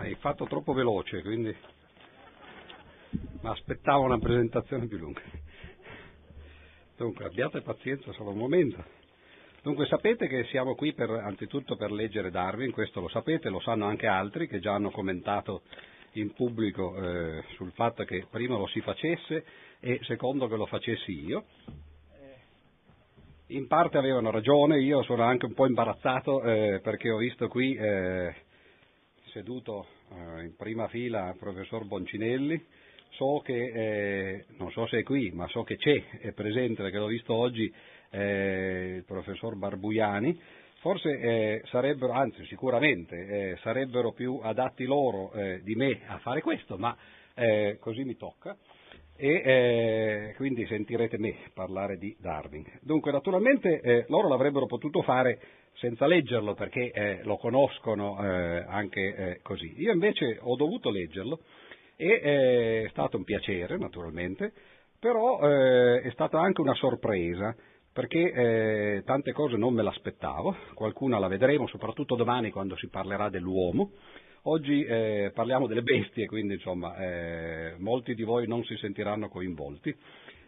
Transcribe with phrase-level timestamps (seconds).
[0.00, 1.54] hai fatto troppo veloce, quindi
[3.10, 5.20] mi aspettavo una presentazione più lunga.
[6.96, 8.84] Dunque, abbiate pazienza solo un momento.
[9.62, 13.86] Dunque, sapete che siamo qui per, anzitutto per leggere Darwin, questo lo sapete, lo sanno
[13.86, 15.62] anche altri che già hanno commentato
[16.12, 19.44] in pubblico eh, sul fatto che prima lo si facesse
[19.80, 21.44] e secondo che lo facessi io.
[23.48, 27.74] In parte avevano ragione, io sono anche un po' imbarazzato eh, perché ho visto qui
[27.74, 28.32] eh,
[29.30, 32.64] seduto eh, in prima fila il professor Boncinelli,
[33.10, 36.98] so che, eh, non so se è qui, ma so che c'è, è presente perché
[36.98, 37.72] l'ho visto oggi
[38.10, 40.38] eh, il professor Barbuiani,
[40.80, 46.40] forse eh, sarebbero, anzi sicuramente eh, sarebbero più adatti loro eh, di me a fare
[46.40, 46.96] questo, ma
[47.78, 48.54] così mi tocca.
[49.16, 52.64] E quindi sentirete me parlare di Darwin.
[52.82, 55.40] Dunque naturalmente loro l'avrebbero potuto fare
[55.74, 59.74] senza leggerlo perché lo conoscono anche così.
[59.80, 61.40] Io invece ho dovuto leggerlo
[61.96, 64.52] e è stato un piacere naturalmente,
[64.98, 67.54] però è stata anche una sorpresa
[67.92, 73.28] perché eh, tante cose non me l'aspettavo, qualcuna la vedremo, soprattutto domani quando si parlerà
[73.28, 73.92] dell'uomo.
[74.44, 79.94] Oggi eh, parliamo delle bestie, quindi insomma eh, molti di voi non si sentiranno coinvolti,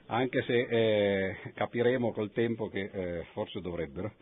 [0.06, 4.12] anche se eh, capiremo col tempo che eh, forse dovrebbero.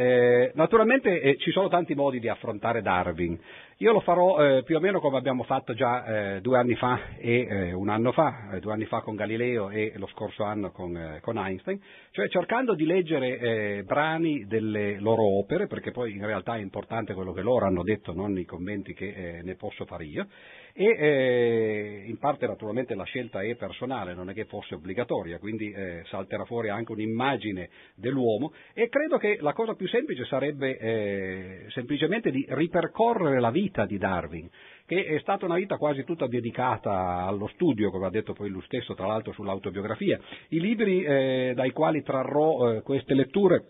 [0.00, 3.38] Eh, naturalmente ci sono tanti modi di affrontare Darwin.
[3.82, 7.16] Io lo farò eh, più o meno come abbiamo fatto già eh, due anni fa
[7.16, 10.70] e eh, un anno fa, eh, due anni fa con Galileo e lo scorso anno
[10.70, 16.12] con, eh, con Einstein, cioè cercando di leggere eh, brani delle loro opere, perché poi
[16.12, 19.86] in realtà è importante quello che loro hanno detto, non i commenti che ne posso
[19.86, 20.26] fare io,
[20.74, 26.44] e in parte naturalmente la scelta è personale, non è che fosse obbligatoria, quindi salterà
[26.44, 28.52] fuori anche un'immagine dell'uomo.
[28.74, 33.96] E credo che la cosa più semplice sarebbe semplicemente di ripercorrere la vita vita di
[33.96, 34.50] Darwin,
[34.84, 38.62] che è stata una vita quasi tutta dedicata allo studio, come ha detto poi lui
[38.62, 40.18] stesso, tra l'altro sull'autobiografia.
[40.48, 43.64] I libri eh, dai quali trarrò eh, queste letture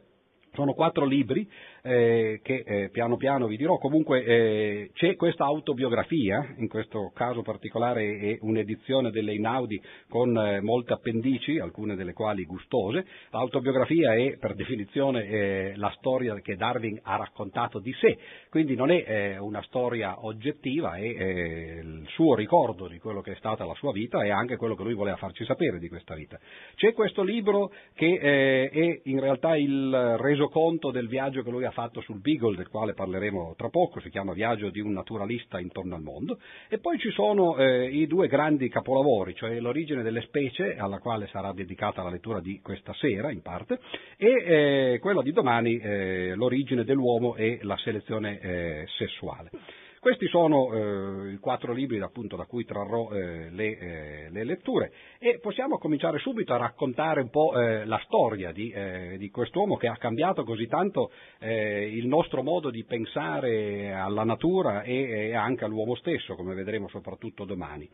[0.53, 1.49] sono quattro libri
[1.83, 7.43] eh, che eh, piano piano vi dirò, comunque eh, c'è questa autobiografia, in questo caso
[7.43, 14.37] particolare è un'edizione delle Inaudi con eh, molte appendici, alcune delle quali gustose, l'autobiografia è
[14.39, 18.19] per definizione eh, la storia che Darwin ha raccontato di sé,
[18.49, 23.37] quindi non è eh, una storia oggettiva, è il suo ricordo di quello che è
[23.37, 26.39] stata la sua vita e anche quello che lui voleva farci sapere di questa vita.
[26.75, 31.73] C'è questo libro che è in realtà il resoconto del viaggio che lui ha ha
[31.73, 35.95] fatto sul Beagle, del quale parleremo tra poco, si chiama Viaggio di un naturalista intorno
[35.95, 36.39] al mondo,
[36.69, 41.29] e poi ci sono eh, i due grandi capolavori, cioè l'origine delle specie, alla quale
[41.29, 43.79] sarà dedicata la lettura di questa sera in parte,
[44.17, 49.51] e eh, quella di domani, eh, l'origine dell'uomo e la selezione eh, sessuale.
[50.01, 54.93] Questi sono eh, i quattro libri appunto, da cui trarrò eh, le, eh, le, letture
[55.19, 59.77] e possiamo cominciare subito a raccontare un po' eh, la storia di, eh, di, quest'uomo
[59.77, 65.35] che ha cambiato così tanto eh, il nostro modo di pensare alla natura e, e
[65.35, 67.87] anche all'uomo stesso, come vedremo soprattutto domani.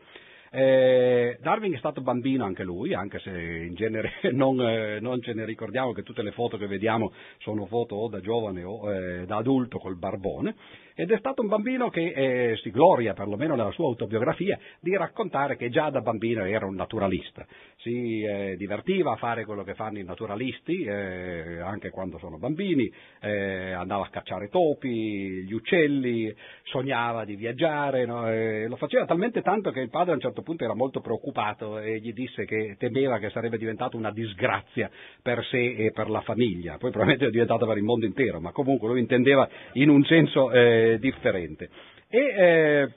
[0.49, 5.33] Eh, Darwin è stato bambino anche lui, anche se in genere non, eh, non, ce
[5.33, 9.25] ne ricordiamo che tutte le foto che vediamo sono foto o da giovane o eh,
[9.25, 10.55] da adulto col barbone
[10.99, 15.55] ed è stato un bambino che eh, si gloria, perlomeno nella sua autobiografia, di raccontare
[15.55, 17.45] che già da bambino era un naturalista.
[17.75, 22.91] Si eh, divertiva a fare quello che fanno i naturalisti, eh, anche quando sono bambini,
[23.21, 28.25] eh, andava a cacciare topi, gli uccelli, sognava di viaggiare, no?
[28.67, 31.99] lo faceva talmente tanto che il padre a un certo punto era molto preoccupato e
[31.99, 34.89] gli disse che temeva che sarebbe diventato una disgrazia
[35.21, 36.77] per sé e per la famiglia.
[36.77, 40.51] Poi probabilmente è diventato per il mondo intero, ma comunque lo intendeva in un senso
[40.51, 41.69] eh, differente.
[42.09, 42.87] E, eh,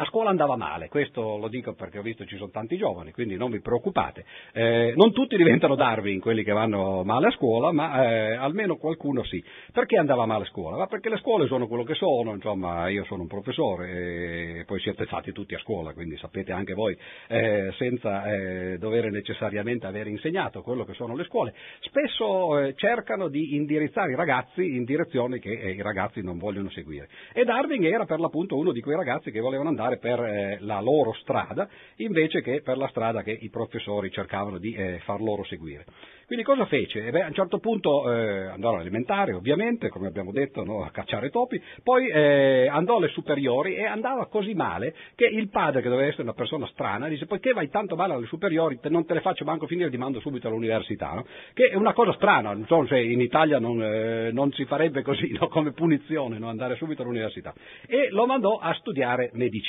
[0.00, 3.36] a scuola andava male, questo lo dico perché ho visto ci sono tanti giovani, quindi
[3.36, 4.24] non vi preoccupate.
[4.52, 9.24] Eh, non tutti diventano Darwin quelli che vanno male a scuola, ma eh, almeno qualcuno
[9.24, 9.42] sì.
[9.72, 10.76] Perché andava male a scuola?
[10.76, 14.78] Ma perché le scuole sono quello che sono, insomma io sono un professore e poi
[14.78, 16.96] siete stati tutti a scuola, quindi sapete anche voi,
[17.26, 23.26] eh, senza eh, dover necessariamente aver insegnato quello che sono le scuole, spesso eh, cercano
[23.26, 27.08] di indirizzare i ragazzi in direzioni che eh, i ragazzi non vogliono seguire.
[27.32, 30.58] E Darwin era per l'appunto uno di quei ragazzi che volevano andare andare per eh,
[30.60, 35.20] la loro strada invece che per la strada che i professori cercavano di eh, far
[35.20, 35.84] loro seguire.
[36.28, 37.06] Quindi cosa fece?
[37.06, 40.90] Eh beh, a un certo punto eh, andò all'elementare, ovviamente, come abbiamo detto, no, a
[40.90, 45.88] cacciare topi, poi eh, andò alle superiori e andava così male che il padre, che
[45.88, 49.22] doveva essere una persona strana, disse poiché vai tanto male alle superiori, non te le
[49.22, 51.24] faccio manco finire, ti mando subito all'università, no?
[51.54, 55.00] che è una cosa strana, non so se in Italia non, eh, non si farebbe
[55.00, 55.48] così, no?
[55.48, 57.54] come punizione, andare subito all'università.
[57.86, 59.67] E lo mandò a studiare medicina.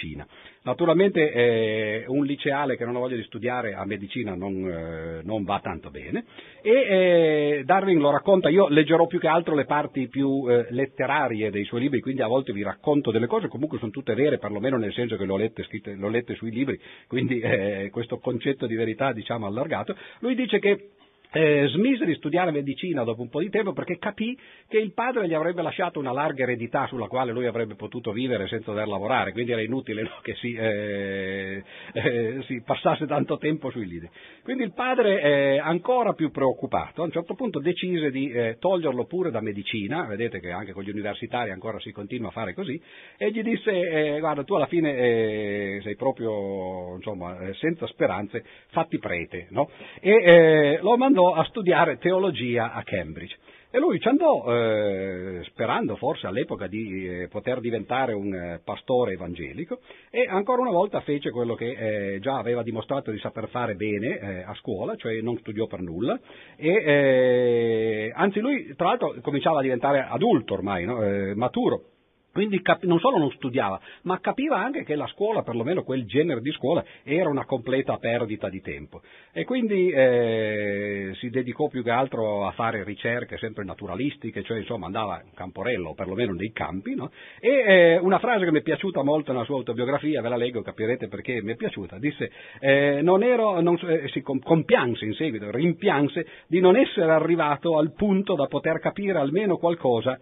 [0.61, 5.43] Naturalmente eh, un liceale che non ha voglia di studiare a medicina non, eh, non
[5.43, 6.25] va tanto bene
[6.61, 11.49] e eh, Darwin lo racconta, io leggerò più che altro le parti più eh, letterarie
[11.49, 14.77] dei suoi libri, quindi a volte vi racconto delle cose, comunque sono tutte vere, perlomeno
[14.77, 18.19] nel senso che le ho lette, scritte, le ho lette sui libri, quindi eh, questo
[18.19, 19.95] concetto di verità diciamo allargato.
[20.19, 20.89] Lui dice che
[21.31, 24.37] eh, smise di studiare medicina dopo un po' di tempo perché capì
[24.67, 28.47] che il padre gli avrebbe lasciato una larga eredità sulla quale lui avrebbe potuto vivere
[28.47, 33.69] senza dover lavorare, quindi era inutile no, che si, eh, eh, si, passasse tanto tempo
[33.69, 34.09] sui libri.
[34.43, 39.05] Quindi il padre, eh, ancora più preoccupato, a un certo punto decise di eh, toglierlo
[39.05, 42.81] pure da medicina, vedete che anche con gli universitari ancora si continua a fare così,
[43.17, 49.47] e gli disse, eh, guarda tu alla fine sei proprio insomma, senza speranze, fatti prete,
[49.51, 49.69] no?
[49.99, 53.35] e lo mandò andò a studiare teologia a Cambridge.
[53.71, 59.11] E lui ci andò eh, sperando forse all'epoca di eh, poter diventare un eh, pastore
[59.11, 63.75] evangelico e ancora una volta fece quello che eh, già aveva dimostrato di saper fare
[63.75, 66.19] bene eh, a scuola, cioè non studiò per nulla
[66.55, 71.35] e eh, anzi lui tra l'altro cominciava a diventare adulto ormai, no?
[71.35, 71.83] maturo
[72.31, 76.41] quindi cap- non solo non studiava, ma capiva anche che la scuola, perlomeno quel genere
[76.41, 79.01] di scuola, era una completa perdita di tempo.
[79.31, 84.85] E quindi eh, si dedicò più che altro a fare ricerche sempre naturalistiche, cioè insomma
[84.85, 86.95] andava in camporello, perlomeno nei campi.
[86.95, 87.11] No?
[87.39, 90.61] E eh, una frase che mi è piaciuta molto nella sua autobiografia, ve la leggo,
[90.61, 95.49] capirete perché mi è piaciuta, disse, eh, non ero, non, eh, si compianse in seguito,
[95.51, 100.17] rimpianse di non essere arrivato al punto da poter capire almeno qualcosa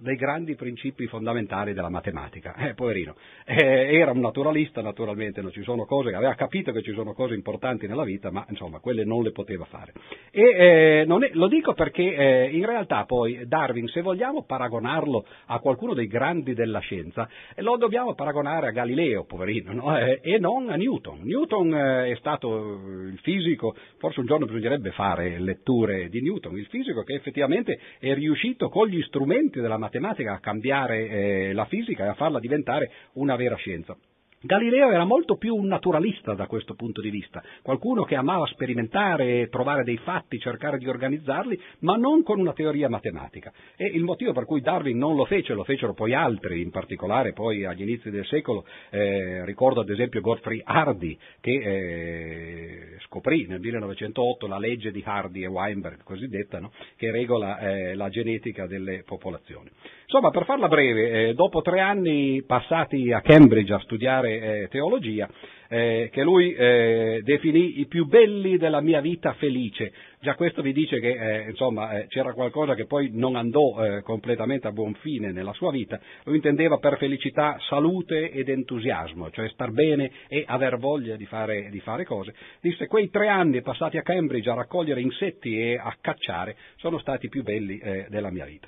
[0.00, 2.54] dei grandi principi fondamentali della matematica.
[2.54, 3.16] Eh, poverino.
[3.44, 5.42] Eh, era un naturalista, naturalmente,
[5.86, 9.32] cose, aveva capito che ci sono cose importanti nella vita, ma insomma, quelle non le
[9.32, 9.92] poteva fare.
[10.30, 15.58] E eh, è, lo dico perché eh, in realtà poi Darwin, se vogliamo paragonarlo a
[15.58, 19.98] qualcuno dei grandi della scienza, lo dobbiamo paragonare a Galileo, poverino, no?
[19.98, 21.22] Eh, e non a Newton.
[21.24, 26.66] Newton eh, è stato il fisico, forse un giorno bisognerebbe fare letture di Newton, il
[26.66, 31.64] fisico che effettivamente è riuscito con gli strumenti della matematica matematica a cambiare eh, la
[31.64, 33.96] fisica e a farla diventare una vera scienza.
[34.40, 39.48] Galileo era molto più un naturalista da questo punto di vista, qualcuno che amava sperimentare,
[39.48, 43.52] trovare dei fatti, cercare di organizzarli, ma non con una teoria matematica.
[43.76, 47.32] E il motivo per cui Darwin non lo fece, lo fecero poi altri, in particolare
[47.32, 53.58] poi agli inizi del secolo, eh, ricordo ad esempio Godfrey Hardy, che eh, scoprì nel
[53.58, 56.70] 1908 la legge di Hardy e Weinberg, cosiddetta, no?
[56.96, 59.68] che regola eh, la genetica delle popolazioni.
[60.02, 65.28] Insomma, per farla breve, eh, dopo tre anni passati a Cambridge a studiare eh, teologia,
[65.68, 69.92] eh, che lui eh, definì i più belli della mia vita felice.
[70.20, 74.66] Già questo vi dice che eh, insomma, eh, c'era qualcosa che poi non andò completamente
[74.66, 76.00] a buon fine nella sua vita.
[76.24, 81.68] Lui intendeva per felicità salute ed entusiasmo, cioè star bene e aver voglia di fare,
[81.70, 82.34] di fare cose.
[82.60, 87.26] Disse quei tre anni passati a Cambridge a raccogliere insetti e a cacciare sono stati
[87.26, 88.66] i più belli della mia vita.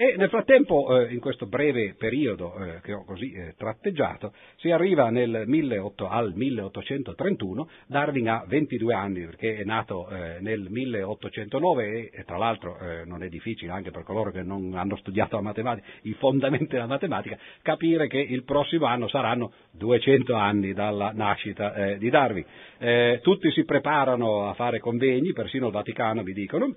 [0.00, 4.70] E nel frattempo, eh, in questo breve periodo eh, che ho così eh, tratteggiato, si
[4.70, 11.84] arriva nel 18, al 1831, Darwin ha 22 anni perché è nato eh, nel 1809
[11.84, 15.34] e, e tra l'altro eh, non è difficile anche per coloro che non hanno studiato
[15.34, 21.10] la matematica, i fondamenti della matematica, capire che il prossimo anno saranno 200 anni dalla
[21.12, 22.44] nascita eh, di Darwin.
[23.20, 26.72] tutti si preparano a fare convegni, persino il Vaticano vi dicono,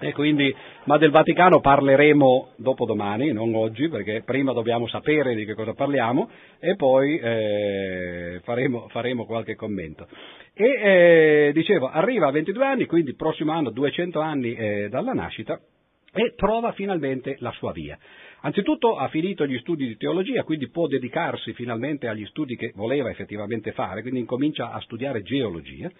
[0.00, 0.54] e quindi,
[0.84, 6.30] ma del Vaticano parleremo dopodomani, non oggi, perché prima dobbiamo sapere di che cosa parliamo
[6.58, 10.08] e poi eh, faremo, faremo, qualche commento.
[10.54, 15.60] E eh, dicevo, arriva a 22 anni, quindi prossimo anno 200 anni eh, dalla nascita,
[16.12, 17.98] e trova finalmente la sua via.
[18.40, 23.10] Anzitutto ha finito gli studi di teologia, quindi può dedicarsi finalmente agli studi che voleva
[23.10, 25.90] effettivamente fare, quindi incomincia a studiare geologia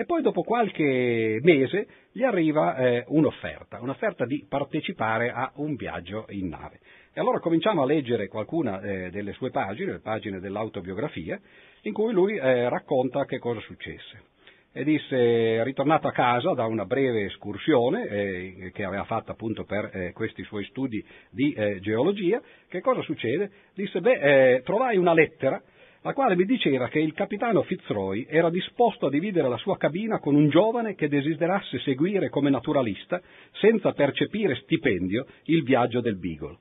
[0.00, 6.24] e poi dopo qualche mese gli arriva eh, un'offerta, un'offerta di partecipare a un viaggio
[6.30, 6.80] in nave.
[7.12, 11.38] E allora cominciamo a leggere qualcuna eh, delle sue pagine, le pagine dell'autobiografia,
[11.82, 14.28] in cui lui eh, racconta che cosa successe
[14.72, 19.90] e disse, ritornato a casa da una breve escursione eh, che aveva fatto appunto per
[19.92, 23.50] eh, questi suoi studi di eh, geologia, che cosa succede?
[23.74, 25.60] Disse, beh, eh, trovai una lettera
[26.02, 30.18] la quale mi diceva che il capitano Fitzroy era disposto a dividere la sua cabina
[30.18, 33.20] con un giovane che desiderasse seguire come naturalista,
[33.52, 36.56] senza percepire stipendio, il viaggio del Beagle.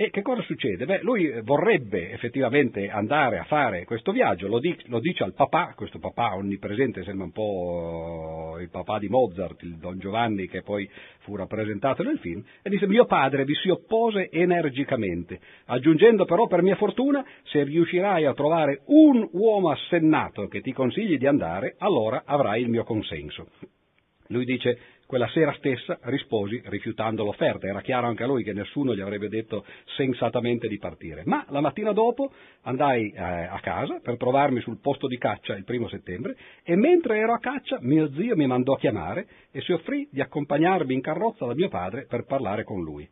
[0.00, 0.84] E che cosa succede?
[0.84, 5.72] Beh, lui vorrebbe effettivamente andare a fare questo viaggio, lo, dice, lo dice al papà,
[5.74, 10.88] questo papà onnipresente sembra un po' il papà di Mozart, il Don Giovanni che poi
[11.22, 16.62] fu rappresentato nel film, e dice mio padre vi si oppose energicamente, aggiungendo però per
[16.62, 22.22] mia fortuna se riuscirai a trovare un uomo assennato che ti consigli di andare, allora
[22.24, 23.48] avrai il mio consenso.
[24.28, 24.78] Lui dice
[25.08, 29.30] quella sera stessa risposi rifiutando l'offerta, era chiaro anche a lui che nessuno gli avrebbe
[29.30, 29.64] detto
[29.96, 31.22] sensatamente di partire.
[31.24, 32.30] Ma la mattina dopo
[32.64, 37.16] andai eh, a casa per trovarmi sul posto di caccia il primo settembre e mentre
[37.16, 41.00] ero a caccia mio zio mi mandò a chiamare e si offrì di accompagnarmi in
[41.00, 43.08] carrozza da mio padre per parlare con lui.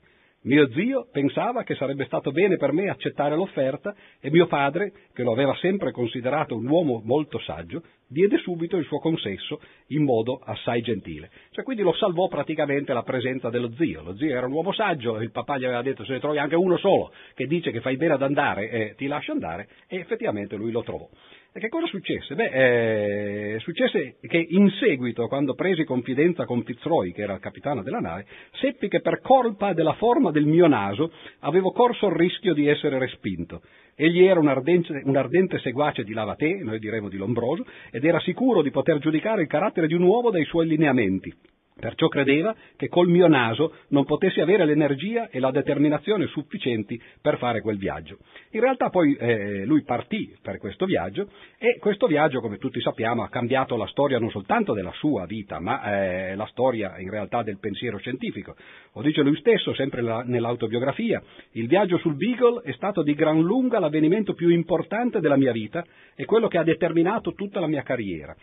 [0.47, 5.25] Mio zio pensava che sarebbe stato bene per me accettare l'offerta e mio padre, che
[5.25, 10.41] lo aveva sempre considerato un uomo molto saggio, diede subito il suo consenso in modo
[10.45, 11.31] assai gentile.
[11.51, 14.05] Cioè, quindi lo salvò praticamente la presenza dello zio.
[14.05, 16.55] Lo zio era un uomo saggio, il papà gli aveva detto se ne trovi anche
[16.55, 20.55] uno solo che dice che fai bene ad andare e ti lascia andare e effettivamente
[20.55, 21.09] lui lo trovò.
[21.57, 22.35] E che cosa successe?
[22.35, 27.83] Beh, eh, successe che in seguito, quando presi confidenza con Fitzroy, che era il capitano
[27.83, 28.27] della nave,
[28.61, 32.99] seppi che per colpa della forma del mio naso avevo corso il rischio di essere
[32.99, 33.63] respinto.
[33.95, 38.21] Egli era un ardente, un ardente seguace di Lavaté, noi diremo di Lombroso, ed era
[38.21, 41.33] sicuro di poter giudicare il carattere di un uomo dai suoi lineamenti.
[41.79, 47.37] Perciò credeva che col mio naso non potessi avere l'energia e la determinazione sufficienti per
[47.37, 48.17] fare quel viaggio.
[48.53, 51.29] In realtà poi eh, lui partì per questo viaggio
[51.59, 55.61] e questo viaggio, come tutti sappiamo, ha cambiato la storia non soltanto della sua vita,
[55.61, 58.57] ma eh, la storia in realtà del pensiero scientifico.
[58.95, 63.43] Lo dice lui stesso, sempre la, nell'autobiografia, il viaggio sul Beagle è stato di gran
[63.43, 67.83] lunga l'avvenimento più importante della mia vita e quello che ha determinato tutta la mia
[67.83, 68.35] carriera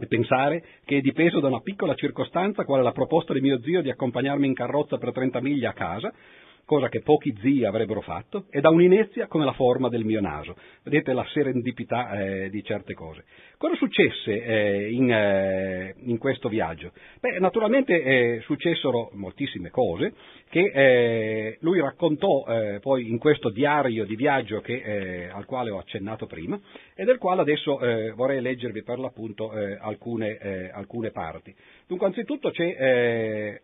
[0.00, 3.82] e pensare che è dipeso da una piccola circostanza quale la proposta di mio zio
[3.82, 6.12] di accompagnarmi in carrozza per 30 miglia a casa,
[6.70, 10.54] cosa che pochi zii avrebbero fatto, e da un'inezia come la forma del mio naso.
[10.84, 13.24] Vedete la serendipità eh, di certe cose.
[13.56, 16.92] Cosa successe eh, in, eh, in, questo viaggio?
[17.18, 20.12] Beh, naturalmente eh, successero moltissime cose
[20.48, 25.78] che eh, lui raccontò eh, poi in questo diario di viaggio che, al quale ho
[25.78, 26.56] accennato prima
[26.94, 27.78] e del quale adesso
[28.14, 31.54] vorrei leggervi per l'appunto alcune, alcune, parti.
[31.86, 33.60] Dunque, anzitutto c'è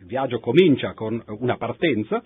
[0.00, 2.22] il viaggio comincia con una partenza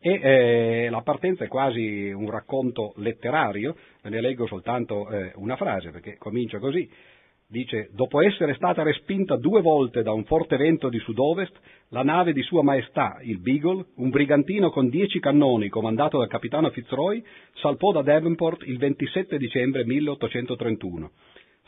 [0.00, 5.90] e eh, la partenza è quasi un racconto letterario, ne leggo soltanto eh, una frase
[5.90, 6.88] perché comincia così.
[7.48, 11.56] Dice, dopo essere stata respinta due volte da un forte vento di sud-ovest,
[11.90, 16.70] la nave di Sua Maestà, il Beagle, un brigantino con dieci cannoni comandato dal capitano
[16.70, 17.22] Fitzroy,
[17.54, 21.10] salpò da Devonport il 27 dicembre 1831.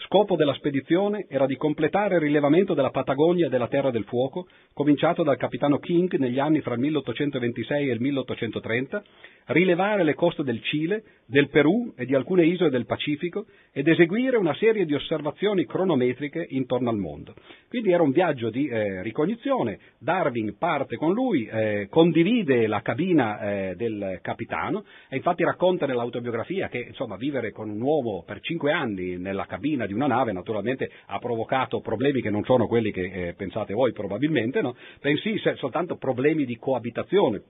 [0.00, 4.46] Scopo della spedizione era di completare il rilevamento della Patagonia e della Terra del Fuoco,
[4.72, 9.02] cominciato dal capitano King negli anni fra il 1826 e il 1830,
[9.46, 14.36] rilevare le coste del Cile, del Perù e di alcune isole del Pacifico ed eseguire
[14.36, 17.34] una serie di osservazioni cronometriche intorno al mondo.
[17.68, 23.40] Quindi era un viaggio di eh, ricognizione, Darwin parte con lui, eh, condivide la cabina
[23.40, 28.70] eh, del capitano e infatti racconta nell'autobiografia che insomma, vivere con un uomo per cinque
[28.70, 33.28] anni nella cabina di una nave naturalmente ha provocato problemi che non sono quelli che
[33.28, 34.76] eh, pensate voi probabilmente, no?
[35.00, 37.42] bensì soltanto problemi di coabitazione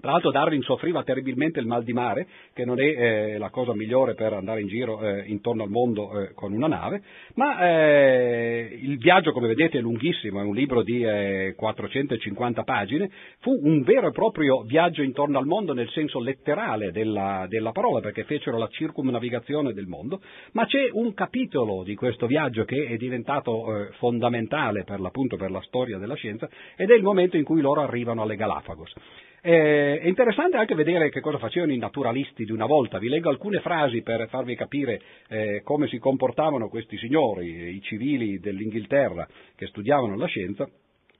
[0.00, 3.74] tra l'altro Darwin soffriva terribilmente il mal di mare, che non è eh, la cosa
[3.74, 7.02] migliore per andare in giro eh, intorno al mondo eh, con una nave,
[7.34, 11.04] ma eh, il viaggio, come vedete, è lunghissimo, è un libro di
[11.54, 16.92] 450 eh, pagine, fu un vero e proprio viaggio intorno al mondo nel senso letterale
[16.92, 20.20] della, della parola, perché fecero la circumnavigazione del mondo,
[20.52, 25.00] ma c'è un capitolo di questo viaggio che è diventato eh, fondamentale per
[25.36, 28.92] per la storia della scienza ed è il momento in cui loro arrivano alle Galapagos.
[29.48, 32.98] Eh, è interessante anche vedere che cosa facevano i naturalisti di una volta.
[32.98, 38.40] Vi leggo alcune frasi per farvi capire eh, come si comportavano questi signori, i civili
[38.40, 39.24] dell'Inghilterra
[39.54, 40.68] che studiavano la scienza,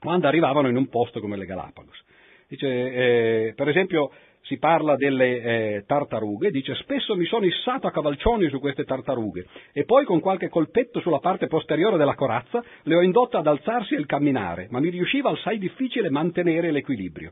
[0.01, 2.03] quando arrivavano in un posto come le Galapagos.
[2.49, 7.93] Dice, eh, per esempio, si parla delle eh, tartarughe, dice spesso mi sono issato a
[7.93, 12.97] cavalcioni su queste tartarughe e poi con qualche colpetto sulla parte posteriore della corazza le
[12.97, 17.31] ho indotte ad alzarsi e il camminare, ma mi riusciva assai difficile mantenere l'equilibrio.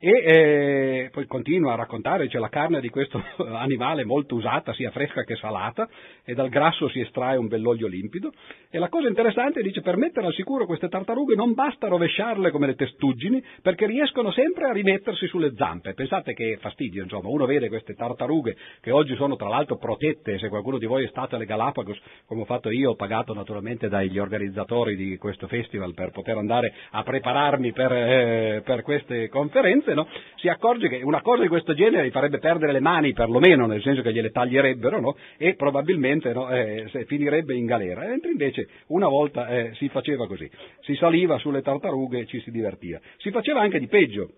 [0.00, 3.22] E eh, poi continua a raccontare, c'è la carne di questo
[3.54, 5.88] animale molto usata, sia fresca che salata,
[6.24, 8.32] e dal grasso si estrae un bell'olio limpido.
[8.70, 12.66] E la cosa interessante dice, per mettere al sicuro queste tartarughe non basta rovesciarle come
[12.66, 15.94] le testuggini, perché riescono sempre a rimettersi sulle zampe.
[15.94, 20.48] Pensate che fastidio, insomma, uno vede queste tartarughe che oggi sono tra l'altro protette, se
[20.48, 24.96] qualcuno di voi è stato alle Galapagos, come ho fatto io, pagato naturalmente dagli organizzatori
[24.96, 30.08] di questo festival per poter andare a prepararmi per, eh, per queste conferenze, no?
[30.36, 33.82] si accorge che una cosa di questo genere gli farebbe perdere le mani perlomeno, nel
[33.82, 35.16] senso che gliele taglierebbero no?
[35.36, 40.94] e probabilmente eh, finirebbe in galera, mentre invece una volta eh, si faceva così, si
[40.94, 43.00] saliva sulle tartarughe e ci si divertiva.
[43.18, 44.30] Si faceva anche di peggio,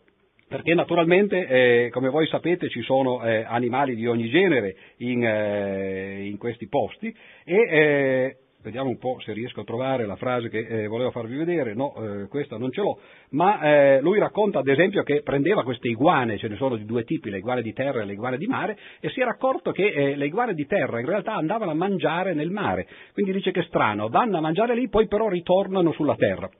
[0.51, 6.27] perché naturalmente, eh, come voi sapete, ci sono eh, animali di ogni genere in, eh,
[6.27, 7.15] in questi posti
[7.45, 11.35] e eh, Vediamo un po' se riesco a trovare la frase che eh, volevo farvi
[11.35, 12.99] vedere, no, eh, questa non ce l'ho,
[13.31, 17.05] ma eh, lui racconta ad esempio che prendeva queste iguane, ce ne sono di due
[17.05, 19.87] tipi, le iguane di terra e le iguane di mare, e si era accorto che
[19.87, 23.61] eh, le iguane di terra in realtà andavano a mangiare nel mare, quindi dice che
[23.61, 26.51] è strano, vanno a mangiare lì, poi però ritornano sulla terra.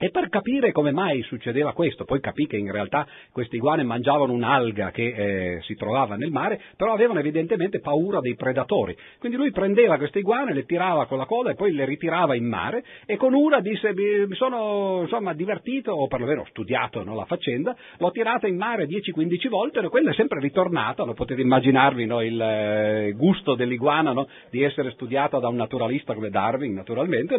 [0.00, 4.32] E per capire come mai succedeva questo, poi capì che in realtà queste iguane mangiavano
[4.32, 8.96] un'alga che eh, si trovava nel mare, però avevano evidentemente paura dei predatori.
[9.18, 12.46] Quindi lui prendeva queste iguane, le tirava con la coda e poi le ritirava in
[12.46, 17.76] mare e con una disse mi sono insomma, divertito, o perlomeno studiato no, la faccenda,
[17.98, 21.14] l'ho tirata in mare 10-15 volte e quella è sempre ritornata, no?
[21.14, 24.14] potete immaginarvi no, il eh, gusto dell'iguana
[24.48, 27.36] di essere studiata da un naturalista come Darwin naturalmente,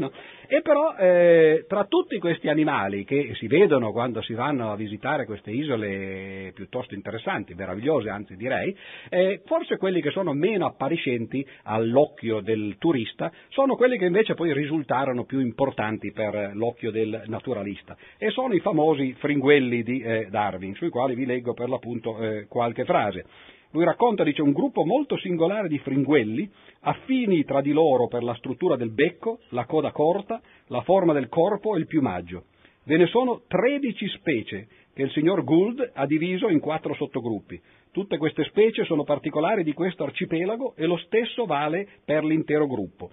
[0.48, 5.26] e però eh, tra tutti questi animali che si vedono quando si vanno a visitare
[5.26, 8.76] queste isole piuttosto interessanti, meravigliose anzi direi,
[9.10, 14.54] eh, forse quelli che sono meno appariscenti all'occhio del turista sono quelli che invece poi
[14.54, 20.76] risultarono più importanti per l'occhio del naturalista e sono i famosi fringuelli di eh, Darwin,
[20.76, 23.26] sui quali vi leggo per l'appunto eh, qualche frase.
[23.72, 26.50] Lui racconta, dice, un gruppo molto singolare di fringuelli,
[26.82, 31.30] affini tra di loro per la struttura del becco, la coda corta, la forma del
[31.30, 32.46] corpo e il piumaggio.
[32.84, 37.62] Ve ne sono 13 specie che il signor Gould ha diviso in quattro sottogruppi.
[37.92, 43.12] Tutte queste specie sono particolari di questo arcipelago e lo stesso vale per l'intero gruppo.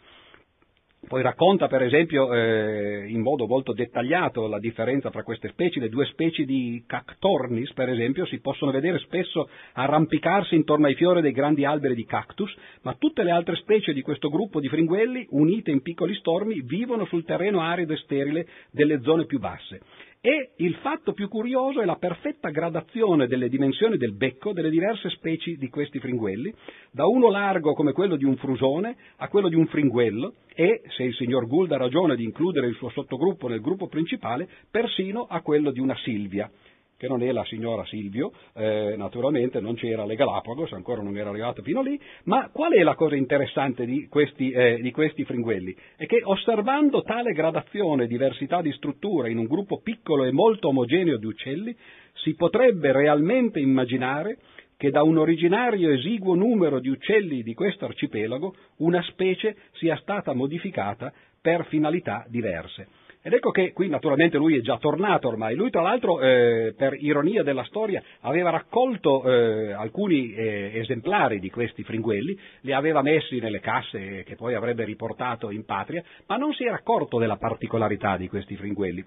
[1.06, 5.88] Poi racconta per esempio eh, in modo molto dettagliato la differenza tra queste specie, le
[5.88, 11.30] due specie di cactornis per esempio si possono vedere spesso arrampicarsi intorno ai fiori dei
[11.30, 15.70] grandi alberi di cactus, ma tutte le altre specie di questo gruppo di fringuelli, unite
[15.70, 19.80] in piccoli stormi, vivono sul terreno arido e sterile delle zone più basse.
[20.28, 25.08] E il fatto più curioso è la perfetta gradazione delle dimensioni del becco delle diverse
[25.10, 26.52] specie di questi fringuelli,
[26.90, 31.04] da uno largo come quello di un frusone a quello di un fringuello e, se
[31.04, 35.42] il signor Gould ha ragione di includere il suo sottogruppo nel gruppo principale, persino a
[35.42, 36.50] quello di una silvia
[36.96, 41.30] che non è la signora Silvio, eh, naturalmente non c'era le Galapagos, ancora non era
[41.30, 45.76] arrivato fino lì, ma qual è la cosa interessante di questi, eh, di questi fringuelli?
[45.96, 51.18] È che osservando tale gradazione diversità di struttura in un gruppo piccolo e molto omogeneo
[51.18, 51.76] di uccelli,
[52.14, 54.38] si potrebbe realmente immaginare
[54.76, 60.34] che da un originario esiguo numero di uccelli di questo arcipelago una specie sia stata
[60.34, 62.88] modificata per finalità diverse.
[63.26, 65.56] Ed ecco che qui naturalmente lui è già tornato ormai.
[65.56, 71.50] Lui tra l'altro, eh, per ironia della storia, aveva raccolto eh, alcuni eh, esemplari di
[71.50, 76.52] questi fringuelli, li aveva messi nelle casse che poi avrebbe riportato in patria, ma non
[76.52, 79.04] si era accorto della particolarità di questi fringuelli.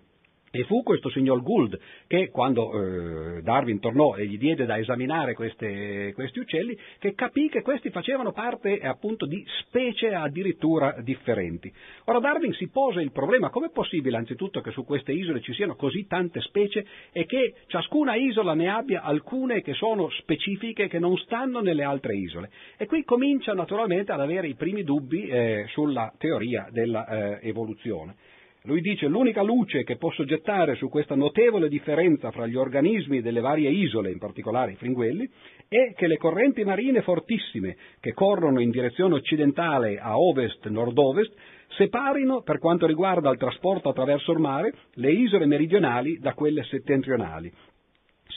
[0.51, 5.33] E fu questo signor Gould che, quando eh, Darwin tornò e gli diede da esaminare
[5.33, 11.71] queste, questi uccelli, che capì che questi facevano parte appunto di specie addirittura differenti.
[12.05, 15.75] Ora Darwin si pose il problema, com'è possibile anzitutto che su queste isole ci siano
[15.75, 21.15] così tante specie e che ciascuna isola ne abbia alcune che sono specifiche che non
[21.17, 22.49] stanno nelle altre isole?
[22.77, 28.11] E qui comincia naturalmente ad avere i primi dubbi eh, sulla teoria dell'evoluzione.
[28.13, 28.37] Eh,
[28.69, 33.39] lui dice l'unica luce che posso gettare su questa notevole differenza fra gli organismi delle
[33.39, 35.27] varie isole, in particolare i fringuelli,
[35.67, 41.33] è che le correnti marine fortissime che corrono in direzione occidentale a ovest-nord-ovest
[41.69, 47.51] separino, per quanto riguarda il trasporto attraverso il mare, le isole meridionali da quelle settentrionali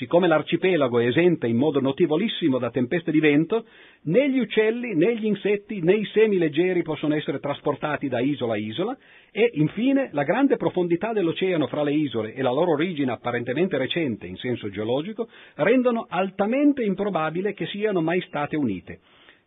[0.03, 3.67] siccome l'arcipelago è esente in modo notevolissimo da tempeste di vento,
[4.07, 8.55] né gli uccelli, né gli insetti, né i semi leggeri possono essere trasportati da isola
[8.55, 8.99] a isola
[9.31, 14.27] e, infine, la grande profondità dell'oceano fra le isole e la loro origine apparentemente recente
[14.27, 18.99] in senso geologico rendono altamente improbabile che siano mai state unite.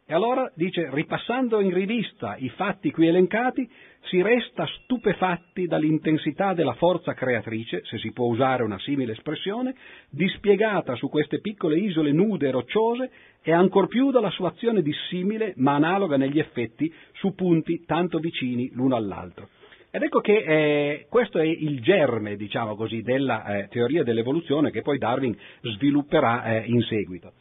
[0.07, 3.67] E allora dice, ripassando in rivista i fatti qui elencati,
[4.01, 9.73] si resta stupefatti dall'intensità della forza creatrice, se si può usare una simile espressione,
[10.11, 13.09] dispiegata su queste piccole isole nude e rocciose
[13.41, 18.69] e ancor più dalla sua azione dissimile ma analoga negli effetti su punti tanto vicini
[18.73, 19.49] l'uno all'altro.
[19.89, 24.83] Ed ecco che eh, questo è il germe, diciamo così, della eh, teoria dell'evoluzione che
[24.83, 27.31] poi Darwin svilupperà eh, in seguito.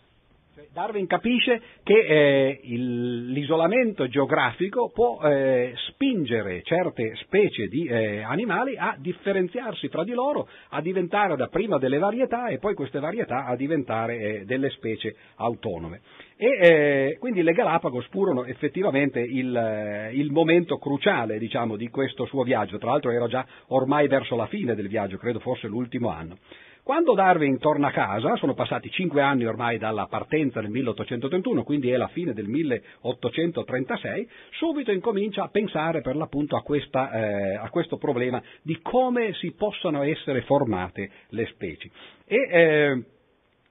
[0.75, 8.77] Darwin capisce che eh, il, l'isolamento geografico può eh, spingere certe specie di eh, animali
[8.77, 13.55] a differenziarsi fra di loro, a diventare dapprima delle varietà e poi queste varietà a
[13.55, 16.01] diventare eh, delle specie autonome.
[16.37, 22.25] E eh, quindi le Galapagos furono effettivamente il, eh, il momento cruciale diciamo, di questo
[22.25, 26.09] suo viaggio, tra l'altro era già ormai verso la fine del viaggio, credo fosse l'ultimo
[26.09, 26.37] anno.
[26.85, 31.89] Quando Darwin torna a casa, sono passati cinque anni ormai dalla partenza nel 1831, quindi
[31.89, 37.71] è la fine del 1836, subito incomincia a pensare per l'appunto a, questa, eh, a
[37.71, 41.89] questo problema di come si possano essere formate le specie.
[42.27, 43.05] E, eh,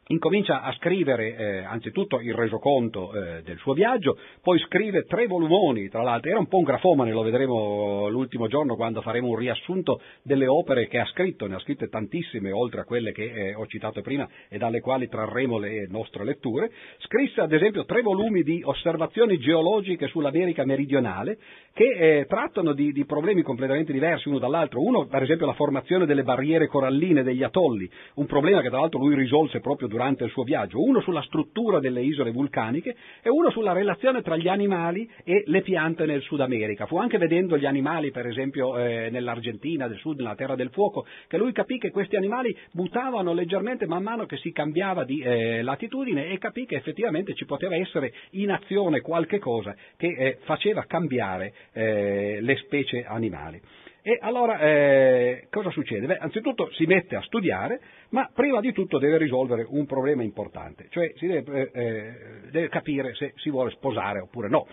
[0.08, 5.88] incomincia a scrivere eh, anzitutto il resoconto eh, del suo viaggio, poi scrive tre volumoni,
[5.88, 10.02] tra l'altro era un po' un grafomane, lo vedremo l'ultimo giorno quando faremo un riassunto
[10.22, 13.66] delle opere che ha scritto, ne ha scritte tantissime oltre a quelle che eh, ho
[13.68, 18.62] citato prima e dalle quali trarremo le nostre letture, scrisse ad esempio tre volumi di
[18.63, 21.38] osservazioni geologiche sull'America meridionale
[21.74, 26.06] che eh, trattano di, di, problemi completamente diversi uno dall'altro, uno per esempio la formazione
[26.06, 30.32] delle barriere coralline degli atolli, un problema che tra l'altro lui risolse proprio durante il
[30.32, 35.08] suo viaggio, uno sulla struttura delle isole vulcaniche e uno sulla relazione tra gli animali
[35.23, 36.88] e le piante nel Sud America.
[36.88, 41.06] Fu anche vedendo gli animali, per esempio, eh, nell'Argentina del Sud, nella Terra del Fuoco,
[41.27, 45.62] che lui capì che questi animali mutavano leggermente man mano che si cambiava di eh,
[45.62, 50.86] latitudine e capì che effettivamente ci poteva essere in azione qualche cosa che eh, faceva
[50.86, 53.62] cambiare eh, le specie animali.
[54.06, 56.06] E allora eh, cosa succede?
[56.08, 60.88] Beh, anzitutto si mette a studiare, ma prima di tutto deve risolvere un problema importante,
[60.89, 62.13] cioè si deve, eh, eh,
[62.52, 64.68] deve capire se si vuole sposare oppure no.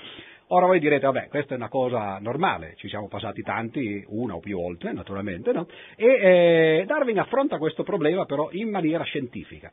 [0.48, 4.40] Ora voi direte, vabbè, questa è una cosa normale, ci siamo passati tanti, una o
[4.40, 5.68] più volte, naturalmente, no?
[5.94, 9.70] E eh, Darwin affronta questo problema però in maniera scientifica.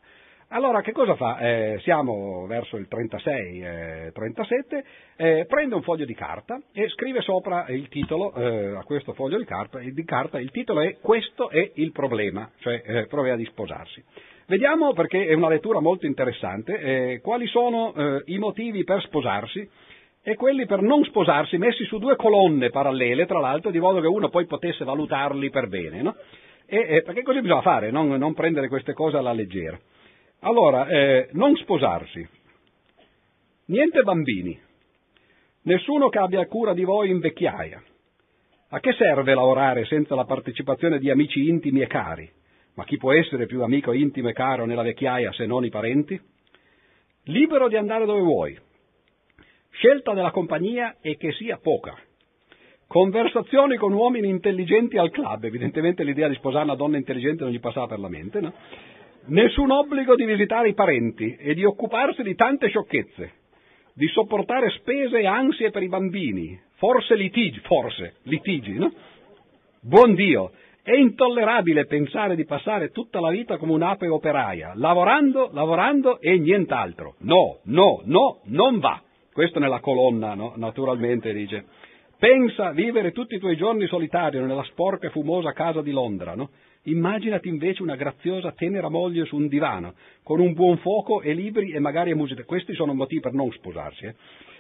[0.49, 1.39] Allora che cosa fa?
[1.39, 4.83] Eh, siamo verso il 36-37,
[5.17, 9.38] eh, prende un foglio di carta e scrive sopra il titolo eh, a questo foglio
[9.38, 13.43] di carta, di carta, il titolo è Questo è il problema, cioè eh, provea di
[13.43, 14.01] sposarsi.
[14.45, 19.69] Vediamo, perché è una lettura molto interessante, eh, quali sono eh, i motivi per sposarsi
[20.23, 24.07] e quelli per non sposarsi messi su due colonne parallele, tra l'altro, di modo che
[24.07, 26.01] uno poi potesse valutarli per bene.
[26.01, 26.15] No?
[26.65, 29.77] E, perché così bisogna fare, non, non prendere queste cose alla leggera.
[30.47, 32.25] Allora, eh, non sposarsi,
[33.65, 34.57] niente bambini,
[35.63, 37.83] nessuno che abbia cura di voi in vecchiaia.
[38.69, 42.31] A che serve lavorare senza la partecipazione di amici intimi e cari?
[42.75, 46.17] Ma chi può essere più amico intimo e caro nella vecchiaia se non i parenti?
[47.23, 48.57] Libero di andare dove vuoi.
[49.71, 51.93] Scelta della compagnia e che sia poca.
[52.88, 57.60] Conversazioni con uomini intelligenti al club, evidentemente l'idea di sposare una donna intelligente non gli
[57.60, 58.53] passava per la mente, no?
[59.29, 63.31] Nessun obbligo di visitare i parenti e di occuparsi di tante sciocchezze,
[63.93, 68.89] di sopportare spese e ansie per i bambini, forse litigi, forse litigi, no?
[69.81, 76.21] Buon Dio, è intollerabile pensare di passare tutta la vita come un'ape operaia, lavorando, lavorando
[76.21, 77.15] e nient'altro.
[77.19, 79.01] No, no, no, non va.
[79.33, 80.53] Questo nella colonna, no?
[80.55, 81.65] naturalmente dice.
[82.17, 86.49] Pensa vivere tutti i tuoi giorni solitario nella sporca e fumosa casa di Londra, no?
[86.88, 91.71] Immaginati invece una graziosa, tenera moglie su un divano, con un buon fuoco e libri
[91.71, 92.43] e magari musica.
[92.45, 94.06] Questi sono motivi per non sposarsi.
[94.06, 94.15] Eh.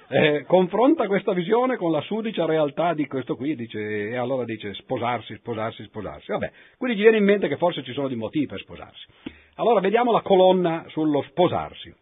[0.09, 4.73] Eh, confronta questa visione con la sudicia realtà di questo qui dice, e allora dice
[4.73, 6.31] sposarsi, sposarsi, sposarsi.
[6.31, 9.05] Vabbè, quindi gli viene in mente che forse ci sono dei motivi per sposarsi.
[9.55, 11.93] Allora vediamo la colonna sullo sposarsi.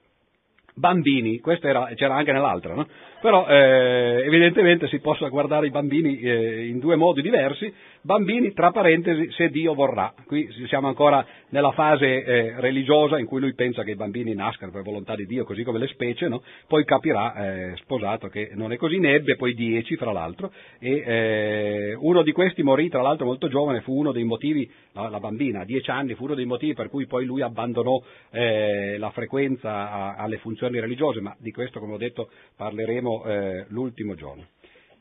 [0.78, 2.88] Bambini, questa era, c'era anche nell'altra, no?
[3.22, 8.72] Però eh, evidentemente si possono guardare i bambini eh, in due modi diversi, bambini tra
[8.72, 13.84] parentesi se Dio vorrà, qui siamo ancora nella fase eh, religiosa in cui lui pensa
[13.84, 16.44] che i bambini nascano per volontà di Dio così come le specie, no?
[16.68, 17.34] poi capirà
[17.72, 20.52] eh, sposato che non è così, ne ebbe poi dieci fra l'altro.
[20.80, 25.10] E eh, uno di questi morì tra l'altro molto giovane, fu uno dei motivi, la,
[25.10, 28.02] la bambina a dieci anni fu uno dei motivi per cui poi lui abbandonò
[28.32, 33.66] eh, la frequenza a, alle funzioni religiose, ma di questo come ho detto parleremo eh,
[33.70, 34.48] l'ultimo giorno.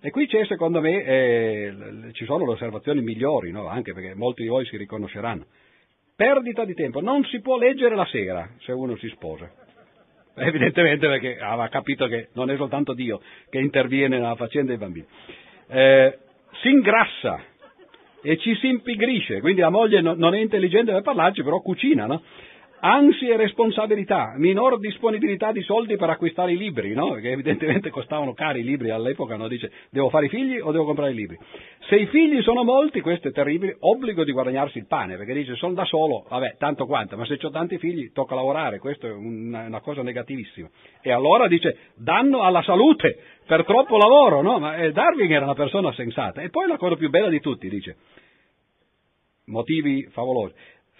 [0.01, 1.75] E qui c'è, secondo me, eh,
[2.12, 3.69] ci sono le osservazioni migliori, no?
[3.69, 5.47] anche perché molti di voi si riconosceranno.
[6.14, 9.51] Perdita di tempo, non si può leggere la sera se uno si sposa.
[10.37, 15.07] evidentemente perché aveva capito che non è soltanto Dio che interviene nella faccenda dei bambini.
[15.69, 16.19] Eh,
[16.61, 17.40] si ingrassa
[18.23, 22.23] e ci si impigrisce, quindi la moglie non è intelligente per parlarci, però cucina, no?
[22.87, 27.14] Ansie e responsabilità, minor disponibilità di soldi per acquistare i libri, no?
[27.14, 29.49] che evidentemente costavano cari i libri all'epoca, no?
[29.49, 31.38] dice devo fare i figli o devo comprare i libri.
[31.88, 35.55] Se i figli sono molti, questo è terribile, obbligo di guadagnarsi il pane, perché dice
[35.55, 39.12] sono da solo, vabbè, tanto quanto, ma se ho tanti figli tocca lavorare, questo è
[39.12, 40.68] una, una cosa negativissima.
[41.01, 44.59] E allora dice danno alla salute per troppo lavoro, no?
[44.59, 46.42] Ma eh, Darwin era una persona sensata.
[46.42, 47.97] E poi la cosa più bella di tutti, dice,
[49.47, 50.55] motivi favolosi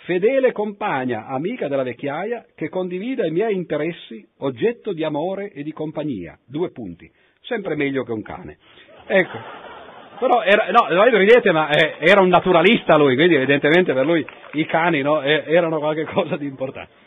[0.05, 5.73] fedele compagna, amica della vecchiaia, che condivida i miei interessi, oggetto di amore e di
[5.73, 6.39] compagnia.
[6.47, 7.11] Due punti.
[7.43, 8.59] Sempre meglio che un cane.
[9.07, 9.39] Ecco.
[10.19, 14.25] Però era, no, voi ridete, ma eh, era un naturalista lui, quindi evidentemente per lui
[14.53, 17.03] i cani no, eh, erano qualcosa di importante.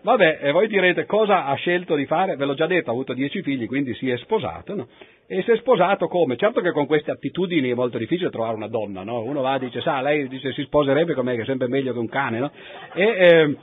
[0.00, 2.36] Vabbè, e voi direte cosa ha scelto di fare?
[2.36, 4.88] Ve l'ho già detto, ha avuto dieci figli, quindi si è sposato, no?
[5.26, 6.36] E si è sposato come?
[6.36, 9.22] Certo che con queste attitudini è molto difficile trovare una donna, no?
[9.22, 11.92] Uno va e dice, sa, lei dice, si sposerebbe con me, che è sempre meglio
[11.92, 12.50] che un cane, no?
[12.94, 13.56] E, eh,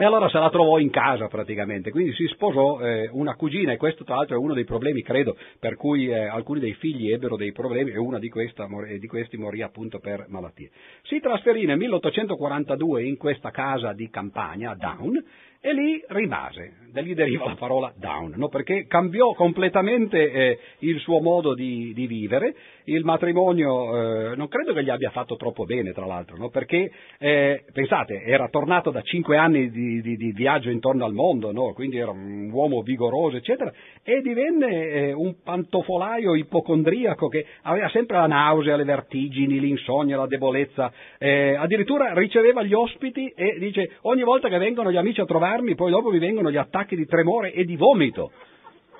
[0.00, 3.76] e allora se la trovò in casa praticamente, quindi si sposò eh, una cugina e
[3.76, 7.34] questo tra l'altro è uno dei problemi, credo, per cui eh, alcuni dei figli ebbero
[7.34, 10.70] dei problemi e uno di, questa, di, questi morì appunto per malattie.
[11.02, 15.20] Si trasferì nel 1842 in questa casa di campagna, Down,
[15.60, 18.48] e lì rimase, da lì deriva la parola down, no?
[18.48, 24.72] perché cambiò completamente eh, il suo modo di, di, vivere, il matrimonio eh, non credo
[24.72, 26.48] che gli abbia fatto troppo bene tra l'altro, no?
[26.48, 31.50] perché eh, pensate, era tornato da cinque anni di, di, di viaggio intorno al mondo,
[31.50, 31.72] no?
[31.72, 33.72] quindi era un uomo vigoroso eccetera,
[34.04, 40.28] e divenne eh, un pantofolaio ipocondriaco che aveva sempre la nausea, le vertigini, l'insonnia, la
[40.28, 45.24] debolezza, eh, addirittura riceveva gli ospiti e dice ogni volta che vengono gli amici a
[45.24, 48.30] trovare trovarmi, poi dopo mi vengono gli attacchi di tremore e di vomito.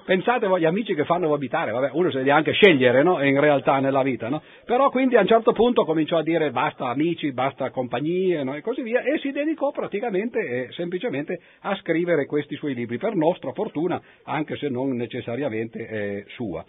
[0.05, 3.23] Pensate agli amici che fanno vomitare, vabbè, uno si deve anche scegliere, no?
[3.23, 4.41] In realtà nella vita, no?
[4.65, 8.55] Però quindi a un certo punto cominciò a dire basta amici, basta compagnie, no?
[8.55, 13.17] E così via, e si dedicò praticamente eh, semplicemente a scrivere questi suoi libri, per
[13.17, 16.65] nostra fortuna, anche se non necessariamente eh, sua.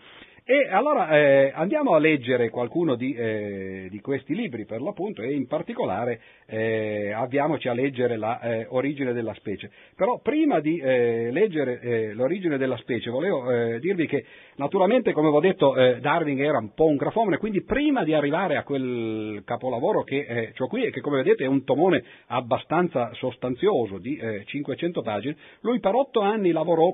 [0.51, 5.31] E allora eh, andiamo a leggere qualcuno di, eh, di, questi libri per l'appunto e
[5.31, 9.69] in particolare eh, avviamoci a leggere l'origine eh, della specie.
[9.95, 15.39] Però prima di eh, leggere eh, l'origine della specie volevo dirvi che naturalmente come ho
[15.39, 20.51] detto Darwin era un po' un grafomane, quindi prima di arrivare a quel capolavoro che
[20.57, 25.79] ho qui e che come vedete è un tomone abbastanza sostanzioso di 500 pagine, lui
[25.79, 26.91] per otto anni lavorò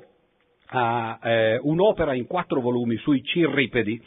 [0.67, 4.01] a eh, un'opera in quattro volumi sui cirripedi.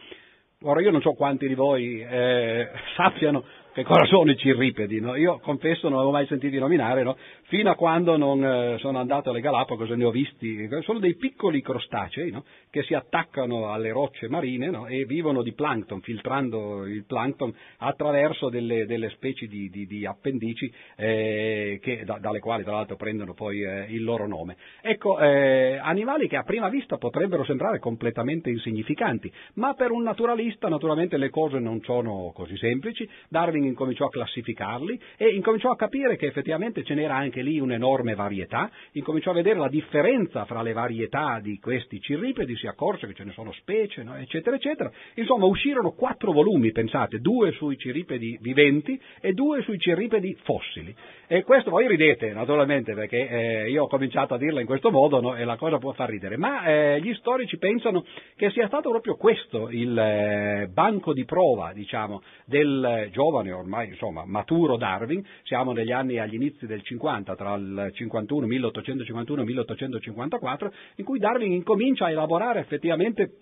[0.63, 5.15] Ora io non so quanti di voi eh, sappiano che cosa sono i cirripedi, no?
[5.15, 7.17] Io confesso non avevo mai sentito nominare, no?
[7.49, 11.17] Fino a quando non eh, sono andato alle Galapagos e ne ho visti, sono dei
[11.17, 12.45] piccoli crostacei, no?
[12.69, 18.85] Che si attaccano alle rocce marine, E vivono di plankton, filtrando il plankton attraverso delle,
[18.85, 23.63] delle specie di, di, di appendici eh, che, da, dalle quali tra l'altro prendono poi
[23.63, 24.59] eh, il loro nome.
[24.83, 30.69] Ecco, eh, animali che a prima vista potrebbero sembrare completamente insignificanti, ma per un naturalista
[30.69, 33.09] naturalmente le cose non sono così semplici.
[33.31, 38.15] Darwin incominciò a classificarli e incominciò a capire che effettivamente ce n'era anche lì un'enorme
[38.15, 43.15] varietà, incominciò a vedere la differenza fra le varietà di questi cirripedi, si accorse che
[43.15, 44.17] ce ne sono specie, no?
[44.17, 44.91] eccetera, eccetera.
[45.15, 50.95] Insomma, uscirono quattro volumi, pensate, due sui cirripedi viventi e due sui cirripedi fossili.
[51.31, 55.21] E questo voi ridete, naturalmente, perché eh, io ho cominciato a dirla in questo modo
[55.21, 55.37] no?
[55.37, 58.03] e la cosa può far ridere, ma eh, gli storici pensano
[58.35, 64.25] che sia stato proprio questo il eh, banco di prova, diciamo, del giovane ormai insomma,
[64.25, 70.73] maturo Darwin, siamo negli anni agli inizi del 50, tra il 51, 1851 e 1854,
[70.95, 73.33] in cui Darwin incomincia a elaborare effettivamente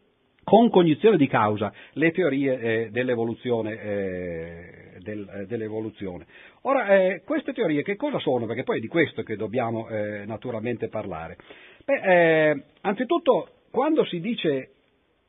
[0.43, 6.27] con cognizione di causa le teorie eh, dell'evoluzione, eh, del, eh, dell'evoluzione.
[6.63, 8.47] Ora, eh, queste teorie che cosa sono?
[8.47, 11.37] Perché poi è di questo che dobbiamo eh, naturalmente parlare.
[11.85, 14.71] Beh, eh, anzitutto, quando si dice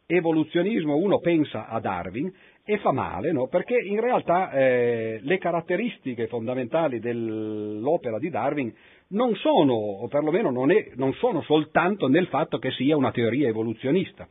[0.07, 3.47] evoluzionismo uno pensa a Darwin e fa male, no?
[3.47, 8.73] perché in realtà eh, le caratteristiche fondamentali dell'opera di Darwin
[9.09, 13.47] non sono, o perlomeno non, è, non sono soltanto nel fatto che sia una teoria
[13.47, 14.27] evoluzionista.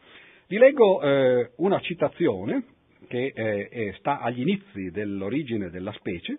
[0.49, 2.76] Vi leggo eh, una citazione
[3.07, 6.39] che eh, sta agli inizi dell'origine della specie,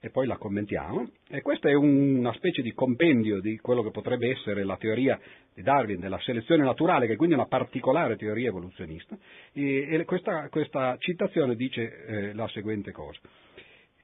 [0.00, 1.10] e poi la commentiamo.
[1.28, 5.18] E questa è una specie di compendio di quello che potrebbe essere la teoria
[5.52, 9.16] di Darwin della selezione naturale, che è quindi una particolare teoria evoluzionista.
[9.52, 13.20] E, e questa, questa, citazione dice eh, la seguente cosa.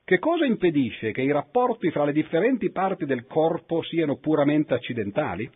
[0.05, 5.49] Che cosa impedisce che i rapporti fra le differenti parti del corpo siano puramente accidentali?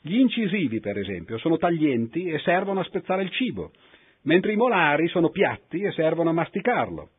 [0.00, 3.70] Gli incisivi, per esempio, sono taglienti e servono a spezzare il cibo,
[4.24, 7.10] mentre i molari sono piatti e servono a masticarlo.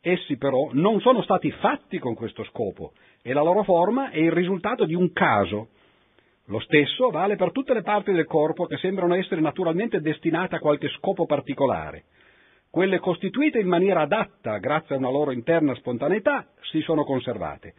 [0.00, 2.92] Essi però non sono stati fatti con questo scopo
[3.22, 5.70] e la loro forma è il risultato di un caso.
[6.46, 10.60] Lo stesso vale per tutte le parti del corpo che sembrano essere naturalmente destinate a
[10.60, 12.04] qualche scopo particolare.
[12.70, 17.74] Quelle costituite in maniera adatta grazie a una loro interna spontaneità si sono conservate,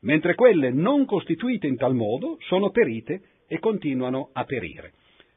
[0.00, 4.92] mentre quelle non costituite in tal modo sono perite e continuano a perire.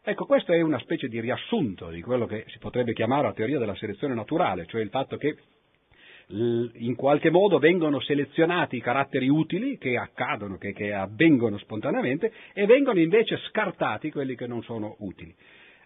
[0.09, 3.59] Ecco, questo è una specie di riassunto di quello che si potrebbe chiamare la teoria
[3.59, 5.35] della selezione naturale, cioè il fatto che
[6.29, 12.65] in qualche modo vengono selezionati i caratteri utili che accadono, che, che avvengono spontaneamente e
[12.65, 15.35] vengono invece scartati quelli che non sono utili.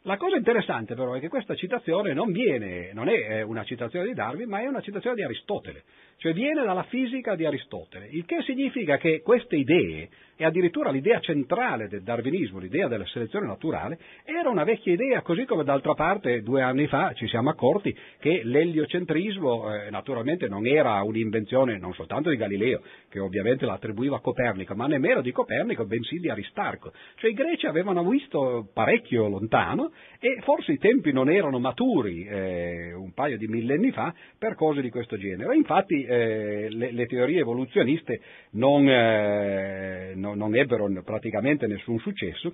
[0.05, 4.07] La cosa interessante però è che questa citazione non viene, non è eh, una citazione
[4.07, 5.83] di Darwin, ma è una citazione di Aristotele,
[6.17, 10.09] cioè viene dalla fisica di Aristotele, il che significa che queste idee,
[10.41, 15.45] e addirittura l'idea centrale del darwinismo, l'idea della selezione naturale, era una vecchia idea, così
[15.45, 20.99] come d'altra parte due anni fa ci siamo accorti che l'eliocentrismo eh, naturalmente non era
[21.03, 25.85] un'invenzione non soltanto di Galileo, che ovviamente la attribuiva a Copernico, ma nemmeno di Copernico,
[25.85, 26.91] bensì di Aristarco.
[27.17, 32.93] Cioè i greci avevano visto parecchio lontano e forse i tempi non erano maturi eh,
[32.93, 35.56] un paio di millenni fa per cose di questo genere.
[35.56, 42.54] Infatti eh, le, le, teorie evoluzioniste non, eh, non, non, ebbero praticamente nessun successo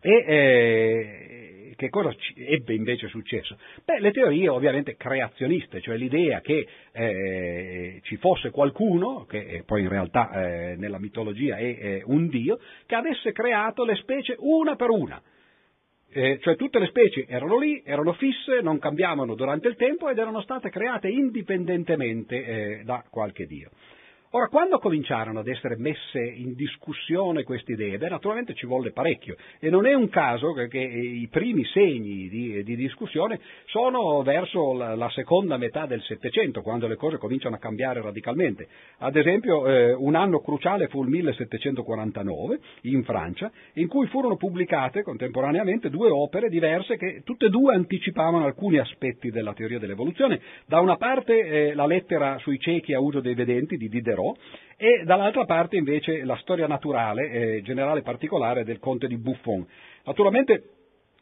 [0.00, 3.58] e eh, che cosa ebbe invece successo?
[3.84, 9.88] Beh, le teorie ovviamente creazioniste, cioè l'idea che eh, ci fosse qualcuno, che poi in
[9.88, 15.20] realtà eh, nella mitologia è un dio, che avesse creato le specie una per una
[16.14, 20.18] eh, cioè tutte le specie erano lì, erano fisse, non cambiavano durante il tempo ed
[20.18, 23.70] erano state create indipendentemente eh, da qualche dio.
[24.36, 27.98] Ora, quando cominciarono ad essere messe in discussione queste idee?
[27.98, 32.64] Beh, naturalmente ci volle parecchio e non è un caso che, i primi segni di,
[32.64, 37.60] di, discussione sono verso la, la, seconda metà del Settecento, quando le cose cominciano a
[37.60, 38.66] cambiare radicalmente.
[38.98, 45.04] Ad esempio, eh, un anno cruciale fu il 1749 in Francia, in cui furono pubblicate
[45.04, 50.40] contemporaneamente due opere diverse che tutte e due anticipavano alcuni aspetti della teoria dell'evoluzione.
[50.66, 54.38] Da una parte eh, la lettera sui ciechi a uso dei vedenti di Diderot, Diderot,
[54.76, 59.66] e dall'altra parte invece la storia naturale, eh, generale particolare del conte di Buffon.
[60.04, 60.62] Naturalmente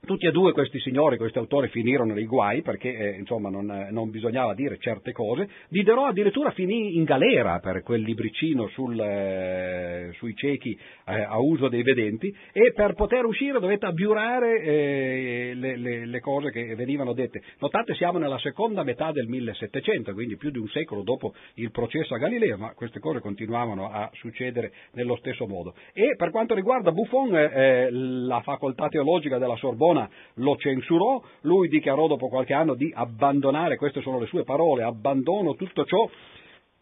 [0.05, 4.11] tutti e due questi signori, questi autori finirono nei guai perché eh, insomma non, non,
[4.11, 5.49] bisognava dire certe cose.
[5.69, 11.69] Diderot addirittura finì in galera per quel libricino sul, eh, sui ciechi eh, a uso
[11.69, 17.13] dei vedenti e per poter uscire dovette abbiurare eh, le, le, le, cose che venivano
[17.13, 17.41] dette.
[17.61, 22.15] Notate siamo nella seconda metà del 1700, quindi più di un secolo dopo il processo
[22.15, 25.77] a Galileo, ma queste cose continuavano a succedere nello stesso modo.
[25.93, 31.23] E per quanto riguarda Buffon, eh, eh, la facoltà teologica della Sorbonne Barcellona lo censurò,
[31.43, 36.09] lui dichiarò dopo qualche anno di abbandonare, queste sono le sue parole, abbandono tutto ciò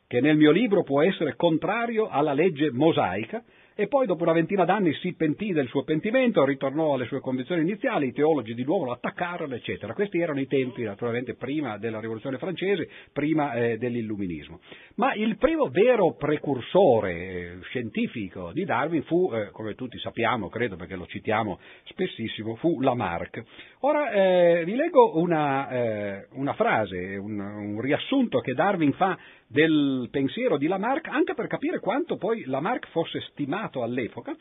[0.07, 3.43] che nel mio libro può essere contrario alla legge mosaica,
[3.81, 7.63] e poi dopo una ventina d'anni si pentì del suo pentimento, ritornò alle sue convinzioni
[7.63, 9.95] iniziali, i teologi di nuovo lo attaccarono, eccetera.
[9.95, 14.61] Questi erano i tempi, naturalmente, prima della rivoluzione francese, prima eh, dell'illuminismo.
[14.97, 20.77] Ma il primo vero precursore eh, scientifico di Darwin fu, eh, come tutti sappiamo, credo
[20.77, 23.43] perché lo citiamo spessissimo, fu Lamarck.
[23.79, 29.17] Ora eh, vi leggo una, eh, una frase, un, un riassunto che Darwin fa
[29.51, 34.35] del pensiero di Lamarck, anche per capire quanto poi Lamarck fosse stimato all'epoca,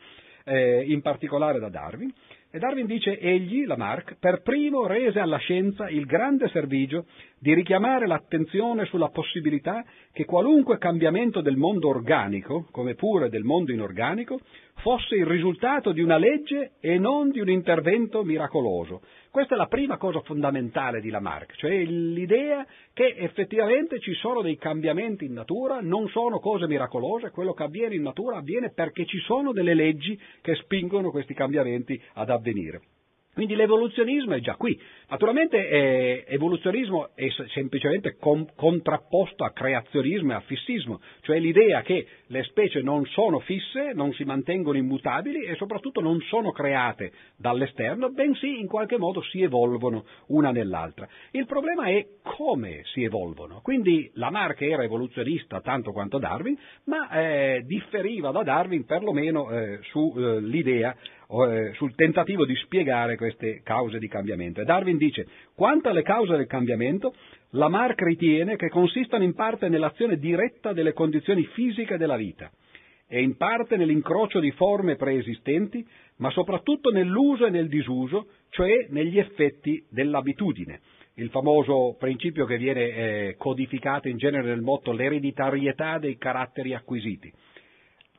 [0.44, 2.12] eh, in particolare da Darwin.
[2.52, 7.06] E Darwin dice, egli, Lamarck, per primo rese alla scienza il grande servigio
[7.38, 13.72] di richiamare l'attenzione sulla possibilità che qualunque cambiamento del mondo organico, come pure del mondo
[13.72, 14.40] inorganico,
[14.76, 19.66] fosse il risultato di una legge e non di un intervento miracoloso, questa è la
[19.66, 25.80] prima cosa fondamentale di Lamarck, cioè l'idea che effettivamente ci sono dei cambiamenti in natura,
[25.80, 30.20] non sono cose miracolose, quello che avviene in natura avviene perché ci sono delle leggi
[30.40, 32.80] che spingono questi cambiamenti ad avvenire.
[33.40, 34.78] Quindi l'evoluzionismo è già qui.
[35.08, 42.06] Naturalmente eh, evoluzionismo è semplicemente com- contrapposto a creazionismo e a fissismo, cioè l'idea che
[42.26, 48.10] le specie non sono fisse, non si mantengono immutabili e soprattutto non sono create dall'esterno,
[48.10, 51.08] bensì in qualche modo si evolvono una nell'altra.
[51.30, 53.60] Il problema è come si evolvono.
[53.62, 60.92] Quindi Lamarck era evoluzionista tanto quanto Darwin, ma eh, differiva da Darwin perlomeno eh, sull'idea
[60.92, 61.18] eh,
[61.74, 64.60] sul tentativo di spiegare queste cause di cambiamento.
[64.60, 67.14] E Darwin dice, quanto alle cause del cambiamento,
[67.50, 72.50] Lamarck ritiene che consistano in parte nell'azione diretta delle condizioni fisiche della vita
[73.12, 75.84] e in parte nell'incrocio di forme preesistenti,
[76.16, 80.80] ma soprattutto nell'uso e nel disuso, cioè negli effetti dell'abitudine.
[81.14, 87.32] Il famoso principio che viene eh, codificato in genere nel motto l'ereditarietà dei caratteri acquisiti.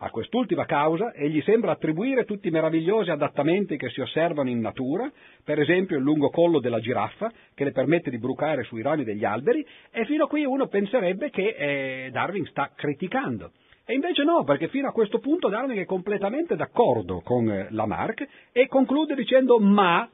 [0.03, 5.11] A quest'ultima causa egli sembra attribuire tutti i meravigliosi adattamenti che si osservano in natura,
[5.43, 9.23] per esempio il lungo collo della giraffa che le permette di brucare sui rami degli
[9.23, 13.51] alberi e fino a qui uno penserebbe che eh, Darwin sta criticando.
[13.85, 18.27] E invece no, perché fino a questo punto Darwin è completamente d'accordo con eh, Lamarck
[18.51, 20.09] e conclude dicendo ma,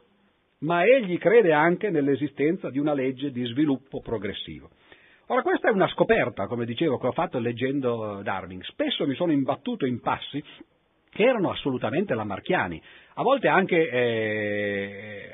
[0.59, 4.69] ma egli crede anche nell'esistenza di una legge di sviluppo progressivo.
[5.30, 8.61] Ora questa è una scoperta, come dicevo, che ho fatto leggendo Darwin.
[8.63, 10.41] Spesso mi sono imbattuto in passi
[11.18, 12.80] che erano assolutamente lamarchiani,
[13.20, 15.32] a volte anche eh,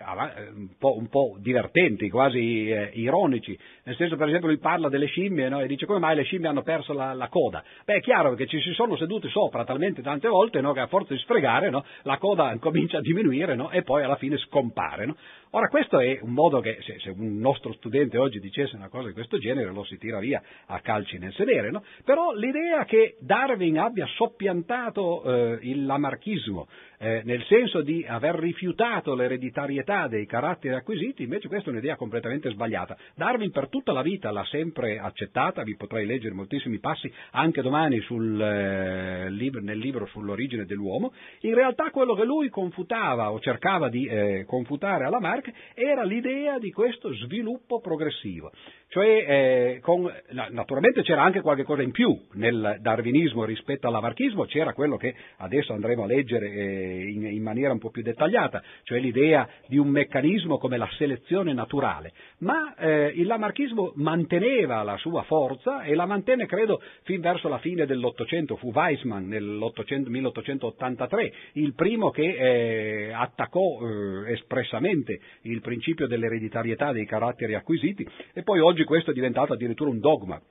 [0.55, 5.07] un, po', un, po', divertenti, quasi eh, ironici, nel senso per esempio lui parla delle
[5.07, 5.59] scimmie no?
[5.59, 7.61] e dice come mai le scimmie hanno perso la, la, coda.
[7.83, 10.71] Beh è chiaro che ci si sono sedute sopra talmente tante volte no?
[10.71, 11.83] che a forza di sfregare no?
[12.03, 15.13] la coda comincia a diminuire e poi alla fine scompare.
[15.55, 19.09] Ora questo è un modo che se, se, un nostro studente oggi dicesse una cosa
[19.09, 21.69] di questo genere lo si tira via a calci nel sedere,
[22.05, 26.67] però l'idea che Darwin abbia soppiantato eh, il lamarchismo
[27.03, 32.49] eh, nel senso di aver rifiutato l'ereditarietà dei caratteri acquisiti, invece questa è un'idea completamente
[32.49, 32.95] sbagliata.
[33.13, 37.99] Darwin per tutta la vita l'ha sempre accettata, vi potrei leggere moltissimi passi anche domani
[37.99, 43.89] sul, eh, libro, nel libro sull'origine dell'uomo, in realtà quello che lui confutava o cercava
[43.89, 48.49] di eh, confutare alla Marx era l'idea di questo sviluppo progressivo.
[48.93, 50.07] Cioè, eh, con,
[50.51, 55.73] naturalmente c'era anche qualche cosa in più nel darwinismo rispetto all'avarchismo, c'era quello che adesso
[55.73, 59.87] andremo a leggere eh, in, in, maniera un po' più dettagliata, cioè l'idea di un
[59.87, 62.13] meccanismo come la selezione naturale.
[62.39, 67.57] Ma eh, il lamarchismo manteneva la sua forza e la mantenne, credo, fin verso la
[67.59, 68.55] fine dell'Ottocento.
[68.57, 77.05] Fu Weissmann nel 1883 il primo che eh, attaccò eh, espressamente il principio dell'ereditarietà dei
[77.05, 80.41] caratteri acquisiti e poi oggi oggi questo è diventato addirittura un dogma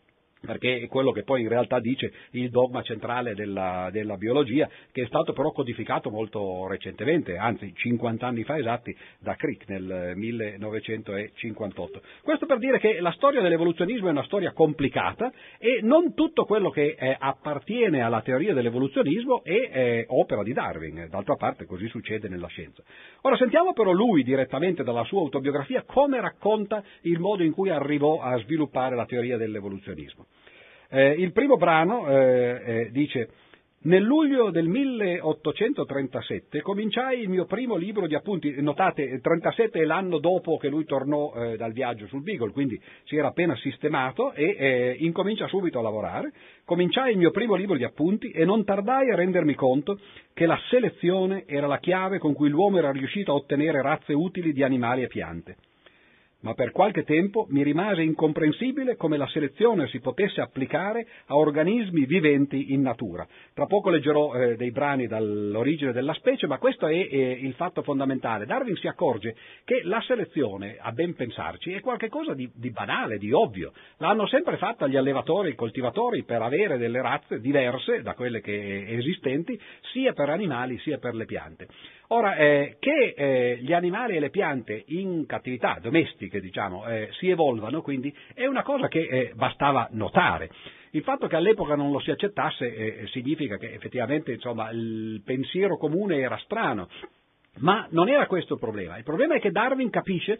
[0.45, 5.03] perché è quello che poi in realtà dice il dogma centrale della, della, biologia, che
[5.03, 12.03] è stato però codificato molto recentemente, anzi 50 anni fa esatti, da Crick nel 1958.
[12.22, 16.70] Questo per dire che la storia dell'evoluzionismo è una storia complicata e non tutto quello
[16.70, 22.28] che eh, appartiene alla teoria dell'evoluzionismo è eh, opera di Darwin, d'altra parte così succede
[22.28, 22.82] nella scienza.
[23.22, 28.20] Ora sentiamo però lui direttamente dalla sua autobiografia come racconta il modo in cui arrivò
[28.20, 30.26] a sviluppare la teoria dell'evoluzionismo.
[30.95, 33.30] Eh, il primo brano eh, eh, dice
[33.84, 39.84] nel luglio del 1837 cominciai il mio primo libro di appunti, notate, il 37 è
[39.84, 44.34] l'anno dopo che lui tornò eh, dal viaggio sul Beagle, quindi si era appena sistemato
[44.34, 46.30] e eh, incomincia subito a lavorare.
[46.66, 49.99] Cominciai il mio primo libro di appunti e non tardai a rendermi conto
[50.34, 54.53] che la selezione era la chiave con cui l'uomo era riuscito a ottenere razze utili
[54.53, 55.57] di animali e piante
[56.43, 62.05] ma per qualche tempo mi rimase incomprensibile come la selezione si potesse applicare a organismi
[62.05, 63.26] viventi in natura.
[63.55, 67.82] Tra poco leggerò eh, dei brani dall'origine della specie, ma questo è eh, il fatto
[67.82, 68.47] fondamentale.
[68.47, 69.34] Darwin si accorge
[69.64, 73.72] che la selezione, a ben pensarci, è qualcosa di, di banale, di ovvio.
[73.99, 78.40] L'hanno sempre fatta gli allevatori e i coltivatori per avere delle razze diverse da quelle
[78.40, 79.59] che esistenti,
[79.93, 81.68] sia per animali sia per le piante.
[82.14, 87.30] Ora, eh, che eh, gli animali e le piante in cattività domestiche, diciamo, eh, si
[87.30, 90.50] evolvano, quindi, è una cosa che eh, bastava notare.
[90.90, 95.78] Il fatto che all'epoca non lo si accettasse eh, significa che effettivamente insomma, il pensiero
[95.78, 96.86] comune era strano,
[97.60, 98.98] ma non era questo il problema.
[98.98, 100.38] Il problema è che Darwin capisce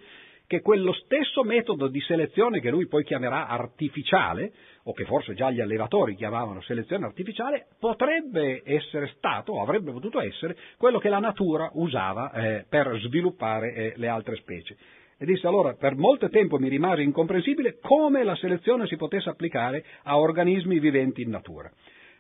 [0.53, 5.51] che quello stesso metodo di selezione che lui poi chiamerà artificiale, o che forse già
[5.51, 11.21] gli allevatori chiamavano selezione artificiale, potrebbe essere stato, o avrebbe potuto essere, quello che la
[11.21, 14.77] natura usava eh, per sviluppare eh, le altre specie.
[15.17, 19.83] E disse allora, per molto tempo mi rimase incomprensibile come la selezione si potesse applicare
[20.03, 21.73] a organismi viventi in natura.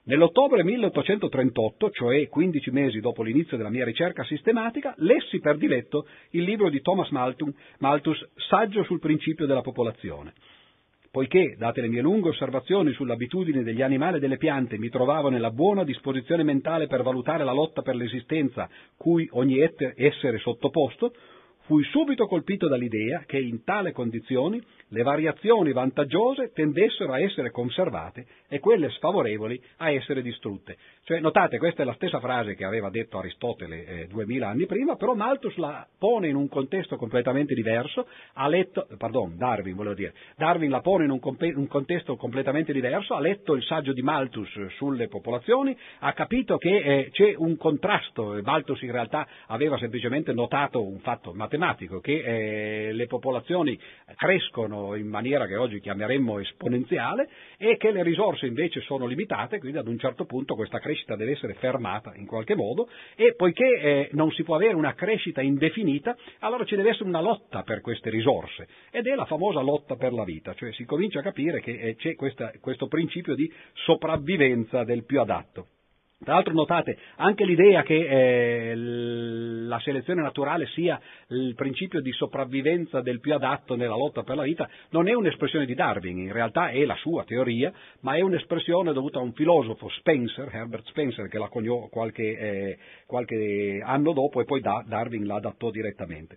[0.04, 6.42] Nell'ottobre 1838, cioè 15 mesi dopo l'inizio della mia ricerca sistematica, lessi per diletto il
[6.42, 10.32] libro di Thomas Malthus, Saggio sul principio della popolazione.
[11.08, 15.52] Poiché, date le mie lunghe osservazioni sull'abitudine degli animali e delle piante, mi trovavo nella
[15.52, 21.12] buona disposizione mentale per valutare la lotta per l'esistenza cui ogni essere sottoposto,
[21.72, 28.26] fui subito colpito dall'idea che in tale condizioni le variazioni vantaggiose tendessero a essere conservate
[28.46, 30.76] e quelle sfavorevoli a essere distrutte.
[31.04, 35.14] Cioè, notate, questa è la stessa frase che aveva detto Aristotele eh, anni prima, però
[35.14, 40.68] Malthus la pone in un contesto completamente diverso, ha letto, pardon, Darwin volevo dire, Darwin
[40.68, 45.08] la pone in un, un contesto completamente diverso, ha letto il saggio di Malthus sulle
[45.08, 50.98] popolazioni, ha capito che eh, c'è un contrasto, Malthus in realtà aveva semplicemente notato un
[51.00, 51.60] fatto matematico,
[52.00, 53.78] che eh, le popolazioni
[54.16, 59.78] crescono in maniera che oggi chiameremmo esponenziale e che le risorse invece sono limitate, quindi
[59.78, 64.08] ad un certo punto questa crescita deve essere fermata in qualche modo e poiché eh,
[64.12, 68.10] non si può avere una crescita indefinita, allora ci deve essere una lotta per queste
[68.10, 71.78] risorse ed è la famosa lotta per la vita, cioè si comincia a capire che
[71.78, 75.66] eh, c'è questa, questo principio di sopravvivenza del più adatto.
[76.24, 83.00] Tra l'altro notate anche l'idea che eh, la selezione naturale sia il principio di sopravvivenza
[83.00, 86.68] del più adatto nella lotta per la vita non è un'espressione di Darwin, in realtà
[86.68, 91.38] è la sua teoria, ma è un'espressione dovuta a un filosofo, Spencer, Herbert Spencer, che
[91.38, 96.36] la coniò qualche, eh, qualche anno dopo e poi Darwin la adattò direttamente.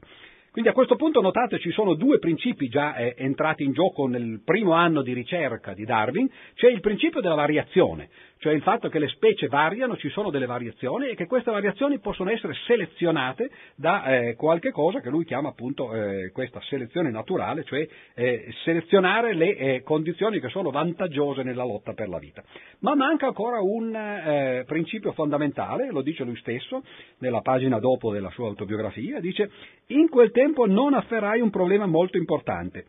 [0.55, 4.39] Quindi a questo punto notate ci sono due principi già eh, entrati in gioco nel
[4.41, 8.99] primo anno di ricerca di Darwin, c'è il principio della variazione, cioè il fatto che
[8.99, 14.05] le specie variano, ci sono delle variazioni e che queste variazioni possono essere selezionate da
[14.05, 19.57] eh, qualche cosa che lui chiama appunto eh, questa selezione naturale, cioè eh, selezionare le
[19.57, 22.41] eh, condizioni che sono vantaggiose nella lotta per la vita.
[22.79, 26.81] Ma manca ancora un eh, principio fondamentale, lo dice lui stesso
[27.17, 29.49] nella pagina dopo della sua autobiografia, dice
[29.87, 32.85] in quel tempo non afferrai un problema molto importante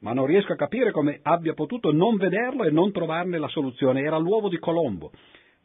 [0.00, 4.02] ma non riesco a capire come abbia potuto non vederlo e non trovarne la soluzione.
[4.02, 5.10] Era l'uovo di Colombo.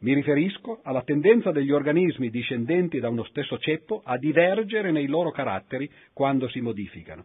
[0.00, 5.30] Mi riferisco alla tendenza degli organismi discendenti da uno stesso ceppo a divergere nei loro
[5.30, 7.24] caratteri quando si modificano.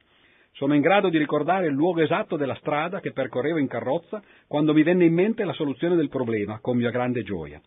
[0.52, 4.74] Sono in grado di ricordare il luogo esatto della strada che percorrevo in carrozza quando
[4.74, 7.60] mi venne in mente la soluzione del problema, con mia grande gioia.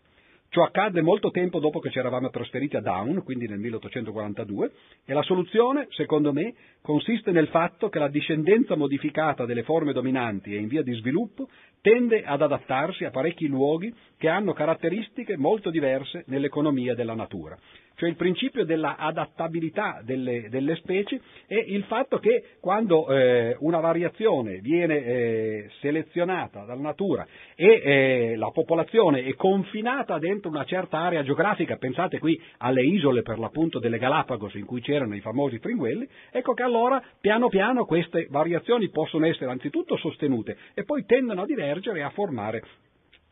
[0.53, 4.71] Ciò accadde molto tempo dopo che ci eravamo trasferiti a Down, quindi nel 1842,
[5.05, 10.53] e la soluzione, secondo me, consiste nel fatto che la discendenza modificata delle forme dominanti
[10.53, 11.47] e in via di sviluppo
[11.79, 17.57] tende ad adattarsi a parecchi luoghi che hanno caratteristiche molto diverse nell'economia della natura
[17.95, 23.79] cioè il principio della adattabilità delle, delle specie e il fatto che quando eh, una
[23.79, 30.99] variazione viene eh, selezionata dalla natura e eh, la popolazione è confinata dentro una certa
[30.99, 35.59] area geografica, pensate qui alle isole per l'appunto delle Galapagos in cui c'erano i famosi
[35.59, 41.43] fringuelli, ecco che allora piano piano queste variazioni possono essere anzitutto sostenute e poi tendono
[41.43, 42.63] a divergere e a formare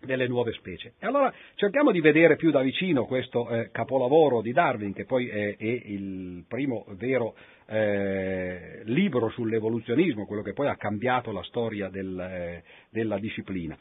[0.01, 0.93] delle nuove specie.
[0.99, 5.27] E allora cerchiamo di vedere più da vicino questo eh, capolavoro di Darwin, che poi
[5.27, 7.35] è, è il primo vero
[7.67, 13.77] eh, libro sull'evoluzionismo, quello che poi ha cambiato la storia del, eh, della disciplina.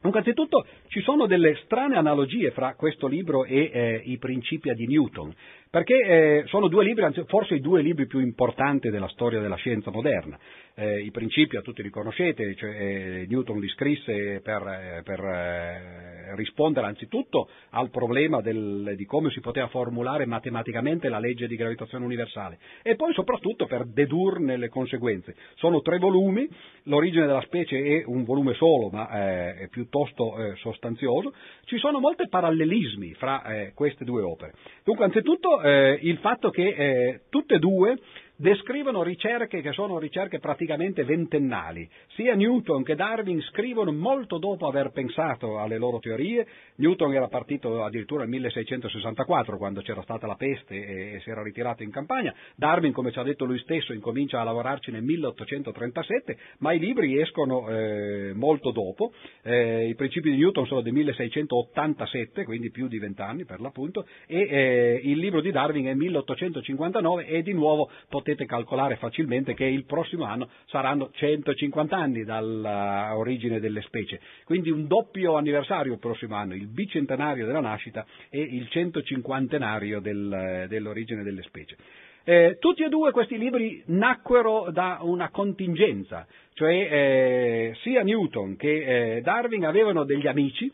[0.00, 4.88] Dunque, anzitutto ci sono delle strane analogie fra questo libro e eh, i principia di
[4.88, 5.32] Newton
[5.72, 9.90] perché eh, sono due libri, forse i due libri più importanti della storia della scienza
[9.90, 10.38] moderna.
[10.74, 15.20] Eh, I principi a tutti li conoscete, cioè, eh, Newton li scrisse per, eh, per
[15.20, 21.56] eh, rispondere anzitutto al problema del, di come si poteva formulare matematicamente la legge di
[21.56, 25.34] gravitazione universale e poi soprattutto per dedurne le conseguenze.
[25.54, 26.46] Sono tre volumi,
[26.84, 31.32] l'origine della specie è un volume solo ma eh, è piuttosto sostanzioso,
[31.64, 34.52] ci sono molti parallelismi fra queste due opere.
[34.84, 37.98] Dunque anzitutto eh, il fatto che eh, tutte e due
[38.42, 41.88] descrivono ricerche che sono ricerche praticamente ventennali.
[42.16, 46.44] Sia Newton che Darwin scrivono molto dopo aver pensato alle loro teorie.
[46.76, 51.84] Newton era partito addirittura nel 1664 quando c'era stata la peste e, si era ritirato
[51.84, 52.34] in campagna.
[52.56, 57.20] Darwin, come ci ha detto lui stesso, incomincia a lavorarci nel 1837, ma i libri
[57.20, 59.12] escono eh, molto dopo.
[59.44, 64.40] Eh, I principi di Newton sono del 1687, quindi più di vent'anni per l'appunto, e
[64.40, 69.64] eh, il libro di Darwin è 1859 e di nuovo potete potete calcolare facilmente che
[69.64, 74.20] il prossimo anno saranno 150 anni dall'origine delle specie.
[74.44, 80.66] Quindi un doppio anniversario il prossimo anno, il bicentenario della nascita e il 150 del,
[80.68, 81.76] dell'origine delle specie.
[82.24, 89.16] Eh, tutti e due questi libri nacquero da una contingenza, cioè eh, sia Newton che
[89.16, 90.72] eh, Darwin avevano degli amici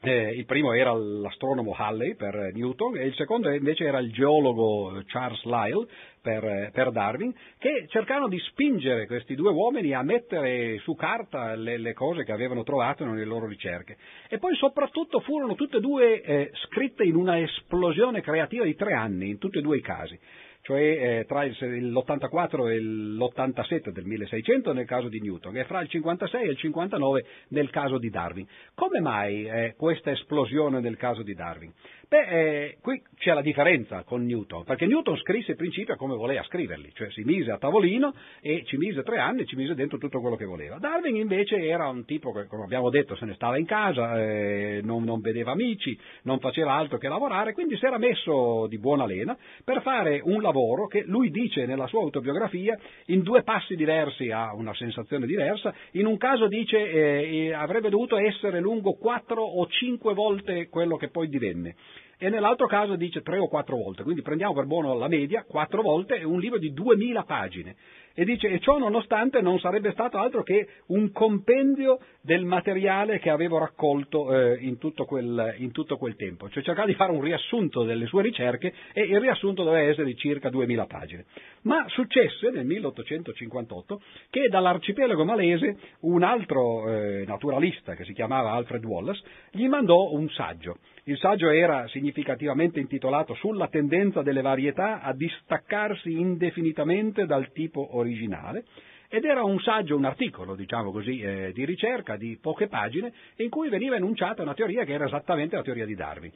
[0.00, 5.02] eh, il primo era l'astronomo Halley per Newton e il secondo invece era il geologo
[5.06, 5.86] Charles Lyell
[6.20, 11.78] per, per Darwin, che cercarono di spingere questi due uomini a mettere su carta le,
[11.78, 13.96] le, cose che avevano trovato nelle loro ricerche.
[14.28, 18.92] E poi soprattutto furono tutte e due eh, scritte in una esplosione creativa di tre
[18.92, 20.18] anni, in tutti e due i casi
[20.66, 21.54] cioè eh, tra il,
[21.92, 26.56] l'84 e l'87 del 1600 nel caso di Newton e fra il 56 e il
[26.56, 28.44] 59 nel caso di Darwin.
[28.74, 31.72] Come mai eh, questa esplosione nel caso di Darwin?
[32.08, 36.44] Beh, eh, qui c'è la differenza con Newton, perché Newton scrisse i principi come voleva
[36.44, 39.98] scriverli, cioè si mise a tavolino e ci mise tre anni e ci mise dentro
[39.98, 40.78] tutto quello che voleva.
[40.78, 44.82] Darwin invece era un tipo che, come abbiamo detto, se ne stava in casa, eh,
[44.84, 49.04] non, non, vedeva amici, non faceva altro che lavorare, quindi si era messo di buona
[49.04, 54.30] lena per fare un lavoro che lui dice nella sua autobiografia in due passi diversi
[54.30, 59.66] ha una sensazione diversa, in un caso dice eh, avrebbe dovuto essere lungo quattro o
[59.66, 61.74] cinque volte quello che poi divenne
[62.18, 65.82] e nell'altro caso dice tre o quattro volte, quindi prendiamo per buono la media, quattro
[65.82, 67.76] volte, è un libro di duemila pagine
[68.18, 73.28] e dice e ciò nonostante non sarebbe stato altro che un compendio del materiale che
[73.28, 77.20] avevo raccolto eh, in, tutto quel, in, tutto quel, tempo, cioè cercare di fare un
[77.20, 81.26] riassunto delle sue ricerche e il riassunto doveva essere di circa 2000 pagine.
[81.62, 84.00] Ma successe nel 1858
[84.30, 90.28] che dall'arcipelago malese un altro eh, naturalista che si chiamava Alfred Wallace gli mandò un
[90.30, 90.78] saggio.
[91.04, 98.05] Il saggio era significativamente intitolato Sulla tendenza delle varietà a distaccarsi indefinitamente dal tipo originale
[98.06, 98.64] originale
[99.08, 103.50] ed era un saggio, un articolo, diciamo così, eh, di ricerca di poche pagine in
[103.50, 106.32] cui veniva enunciata una teoria che era esattamente la teoria di Darwin.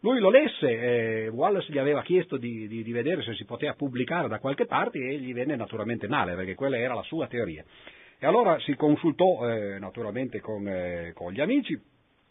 [0.00, 3.74] Lui lo lesse, eh, Wallace gli aveva chiesto di, di, di, vedere se si poteva
[3.74, 7.64] pubblicare da qualche parte e gli venne naturalmente male perché quella era la sua teoria.
[8.20, 11.80] E allora si consultò eh, naturalmente con, eh, con gli amici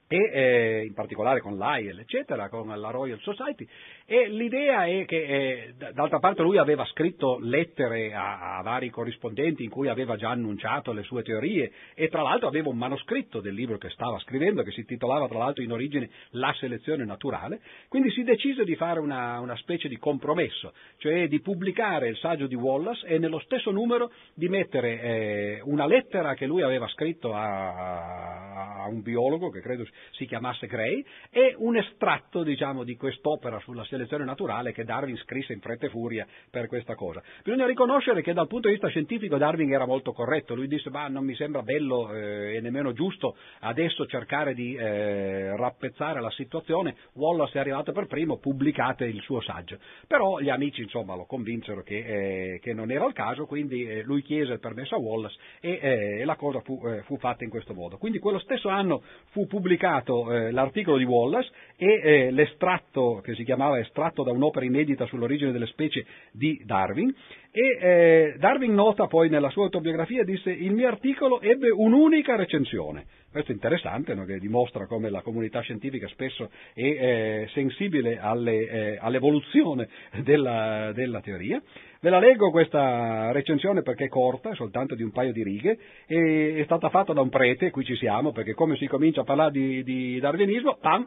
[0.08, 3.68] e eh, in particolare con l'AIEL, eccetera, con la Royal Society,
[4.06, 9.66] e l'idea è che, eh, d'altra parte, lui aveva scritto lettere a, a, vari corrispondenti
[9.66, 13.54] in cui aveva già annunciato le sue teorie e tra l'altro aveva un manoscritto del
[13.54, 18.10] libro che stava scrivendo, che si titolava tra l'altro in origine La selezione naturale, quindi
[18.12, 22.56] si decise di fare una, una specie di compromesso, cioè di pubblicare il saggio di
[22.56, 28.84] Wallace e nello stesso numero di mettere eh, una lettera che lui aveva scritto a,
[28.84, 33.84] a un biologo che credo si chiamasse Gray, e un estratto diciamo, di quest'opera sulla
[33.86, 37.22] selezione naturale che Darwin scrisse in fretta e furia per questa cosa.
[37.44, 41.08] Bisogna riconoscere che dal punto di vista scientifico Darwin era molto corretto, lui disse ma
[41.08, 46.96] non mi sembra bello eh, e nemmeno giusto adesso cercare di eh, rappezzare la situazione,
[47.14, 49.78] Wallace è arrivato per primo, pubblicate il suo saggio.
[50.08, 54.04] Però gli amici insomma lo convinsero che, eh, che non era il caso, quindi eh,
[54.04, 57.50] lui chiese il permesso a Wallace e eh, la cosa fu, eh, fu fatta in
[57.50, 57.98] questo modo.
[57.98, 63.36] Quindi quello stesso anno fu pubblicato pubblicato eh, l'articolo di Wallace e eh, l'estratto che
[63.36, 67.14] si chiamava estratto da un'opera inedita sull'origine delle specie di Darwin
[67.52, 73.06] e eh, Darwin nota poi nella sua autobiografia disse il mio articolo ebbe un'unica recensione.
[73.32, 74.26] Questo è interessante, no?
[74.26, 79.88] che dimostra come la comunità scientifica spesso è eh, sensibile alle, eh, all'evoluzione
[80.24, 81.62] della, della, teoria.
[82.00, 86.58] Ve la leggo questa recensione perché è corta, soltanto di un paio di righe, e
[86.58, 89.52] è stata fatta da un prete, qui ci siamo, perché come si comincia a parlare
[89.52, 91.06] di, di darwinismo, pam,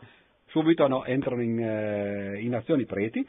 [0.50, 3.26] subito no, entrano in, eh, in azione i preti.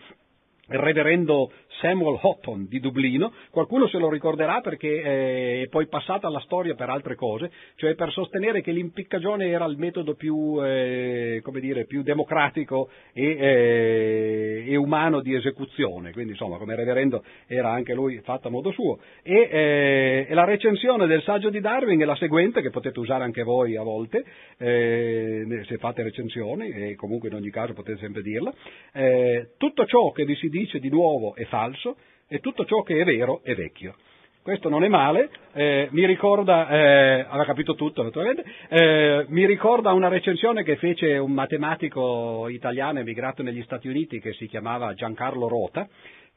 [0.67, 6.28] Il reverendo Samuel Houghton di Dublino, qualcuno se lo ricorderà perché eh, è poi passata
[6.28, 11.41] alla storia per altre cose, cioè per sostenere che l'impiccagione era il metodo più, eh,
[11.59, 17.93] dire, più democratico e, eh, e, umano di esecuzione, quindi insomma come reverendo era anche
[17.93, 18.99] lui fatto a modo suo.
[19.24, 23.24] E, eh, e, la recensione del saggio di Darwin è la seguente, che potete usare
[23.24, 24.24] anche voi a volte,
[24.57, 28.53] eh, se fate recensioni, e comunque in ogni caso potete sempre dirla,
[28.93, 31.61] eh, tutto ciò che vi si dice di nuovo è falso
[32.28, 33.95] e tutto ciò che è vero è vecchio.
[34.43, 39.93] Questo non è male, eh, mi ricorda, eh, aveva capito tutto naturalmente, eh, mi ricorda
[39.93, 45.47] una recensione che fece un matematico italiano emigrato negli Stati Uniti che si chiamava Giancarlo
[45.47, 45.88] Rota,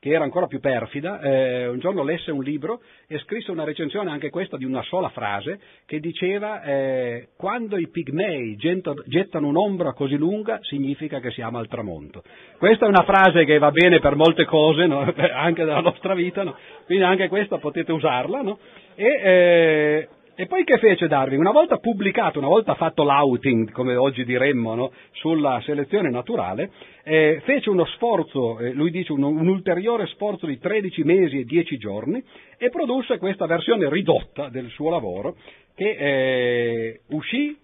[0.05, 4.11] che era ancora più perfida, eh, un giorno lesse un libro e scrisse una recensione
[4.11, 10.17] anche questa di una sola frase che diceva eh, quando i pigmei gettano un'ombra così
[10.17, 12.23] lunga significa che siamo al tramonto.
[12.59, 15.01] Questa è una frase che va bene per molte cose, no?
[15.33, 16.55] anche nella nostra vita, no?
[16.85, 18.43] quindi anche questa potete usarla.
[18.43, 18.59] No?
[18.97, 21.39] E, eh, e poi che fece Darwin?
[21.39, 24.93] Una volta pubblicato, una volta fatto l'outing, come oggi diremmo, no?
[25.13, 26.71] sulla selezione naturale,
[27.05, 31.45] eh, fece uno sforzo, eh, lui dice un, un, ulteriore sforzo di 13 mesi e
[31.45, 32.23] 10 giorni
[32.59, 35.37] e produsse questa versione ridotta del suo lavoro
[35.75, 37.57] che eh, uscì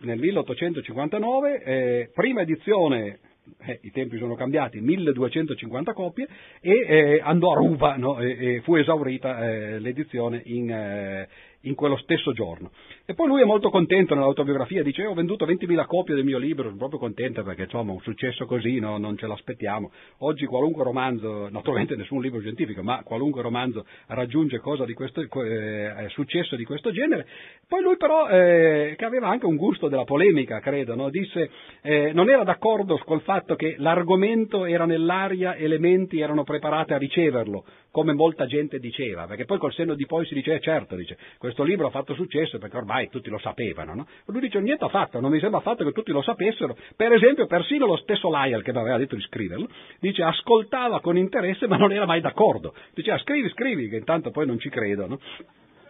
[0.00, 3.18] nel 1859, eh, prima edizione
[3.64, 6.26] eh, i tempi sono cambiati, 1250 copie,
[6.60, 8.18] e eh, andò a ruba no?
[8.18, 11.28] e, e, fu esaurita eh, l'edizione in, eh,
[11.68, 12.70] in, quello stesso giorno.
[13.08, 16.64] E poi lui è molto contento nell'autobiografia, dice ho venduto 20.000 copie del mio libro,
[16.64, 19.92] sono proprio contento perché insomma un successo così no, non ce l'aspettiamo.
[20.18, 26.56] Oggi qualunque romanzo, naturalmente nessun libro scientifico, ma qualunque romanzo raggiunge di questo, eh, successo
[26.56, 27.28] di questo genere.
[27.68, 31.08] Poi lui però, eh, che aveva anche un gusto della polemica, credo, no?
[31.08, 31.48] disse
[31.82, 36.94] eh, non era d'accordo col fatto che l'argomento era nell'aria e le menti erano preparate
[36.94, 40.60] a riceverlo, come molta gente diceva, perché poi col senno di poi si dice, eh
[40.60, 44.06] certo, dice, questo libro ha fatto successo perché ormai tutti lo sapevano, no?
[44.26, 47.86] Lui dice, niente affatto, non mi sembra affatto che tutti lo sapessero, per esempio persino
[47.86, 49.68] lo stesso Lyell che mi aveva detto di scriverlo,
[50.00, 54.46] dice, ascoltava con interesse ma non era mai d'accordo, diceva, scrivi, scrivi, che intanto poi
[54.46, 55.18] non ci credo, no?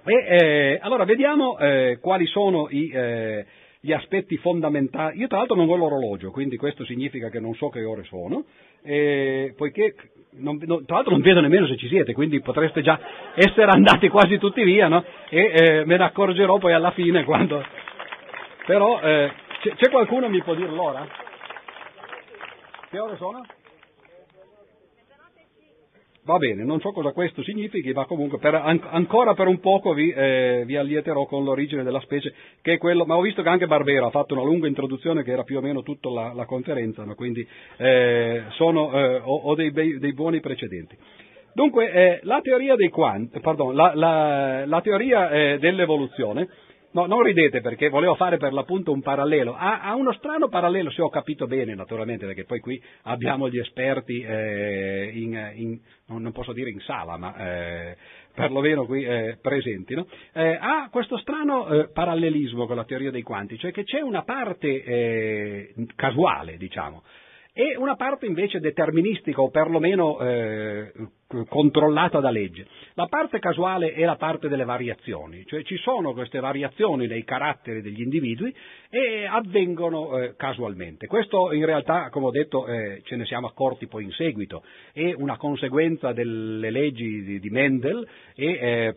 [0.05, 3.45] E, eh, allora vediamo eh, quali sono i, eh,
[3.81, 5.19] gli aspetti fondamentali.
[5.19, 8.45] Io tra l'altro non ho l'orologio, quindi questo significa che non so che ore sono,
[9.57, 9.95] poiché
[10.39, 12.99] non, non, tra l'altro non vedo nemmeno se ci siete, quindi potreste già
[13.35, 15.05] essere andati quasi tutti via, no?
[15.29, 17.65] E eh, me ne accorgerò poi alla fine quando...
[18.67, 21.07] Però eh, c'è, c'è qualcuno che mi può dire l'ora?
[22.91, 23.43] Che ore sono?
[26.27, 29.93] Va bene, non so cosa questo significhi, ma comunque per, an- ancora per un poco
[29.95, 33.49] vi, eh, vi, allieterò con l'origine della specie, che è quello, ma ho visto che
[33.49, 36.45] anche Barbero ha fatto una lunga introduzione che era più o meno tutta la, la
[36.45, 37.15] conferenza, no?
[37.15, 37.47] quindi
[37.77, 40.97] eh, sono, eh, ho, ho dei, bei, dei, buoni precedenti.
[41.55, 46.49] Dunque, eh, la teoria, quant, pardon, la, la teoria eh, dell'evoluzione
[46.97, 49.55] No, non ridete perché volevo fare per l'appunto un parallelo.
[49.55, 53.59] Ha, ha, uno strano parallelo, se ho capito bene naturalmente, perché poi qui abbiamo gli
[53.59, 57.97] esperti eh, in, in, non posso dire in sala, ma eh,
[58.33, 59.95] perlomeno qui eh, presenti.
[59.95, 60.07] No?
[60.33, 64.23] Eh, ha questo strano eh, parallelismo con la teoria dei quanti, cioè che c'è una
[64.23, 67.03] parte eh, casuale, diciamo,
[67.59, 70.93] e una parte invece deterministica o perlomeno eh,
[71.49, 72.67] controllata da legge.
[72.93, 77.81] La parte casuale è la parte delle variazioni, cioè ci sono queste variazioni nei caratteri
[77.81, 78.55] degli individui
[78.91, 81.07] e avvengono eh, casualmente.
[81.07, 85.15] Questo in realtà, come ho detto, eh, ce ne siamo accorti poi in seguito, è
[85.17, 88.97] una conseguenza delle leggi di, di Mendel e eh,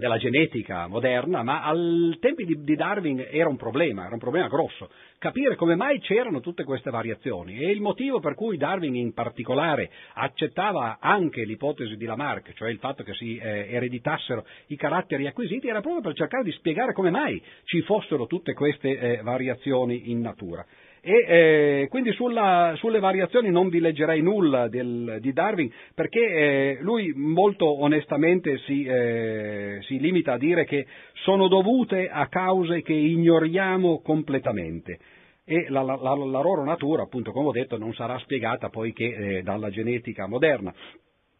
[0.00, 4.48] della genetica moderna, ma al tempi di, di, Darwin era un problema, era un problema
[4.48, 9.12] grosso, capire come mai c'erano tutte queste variazioni e il motivo per cui Darwin in
[9.12, 15.28] particolare accettava anche l'ipotesi di Lamarck, cioè il fatto che si eh, ereditassero i caratteri
[15.28, 20.10] acquisiti, era proprio per cercare di spiegare come mai ci fossero tutte queste eh, variazioni
[20.10, 20.66] in natura.
[21.02, 26.78] E eh, quindi sulla, sulle variazioni non vi leggerei nulla del, di Darwin perché eh,
[26.82, 30.86] lui molto onestamente si, eh, si, limita a dire che
[31.24, 34.98] sono dovute a cause che ignoriamo completamente
[35.46, 39.38] e la, la, la, la loro natura, appunto come ho detto, non sarà spiegata poiché
[39.38, 40.72] eh, dalla genetica moderna.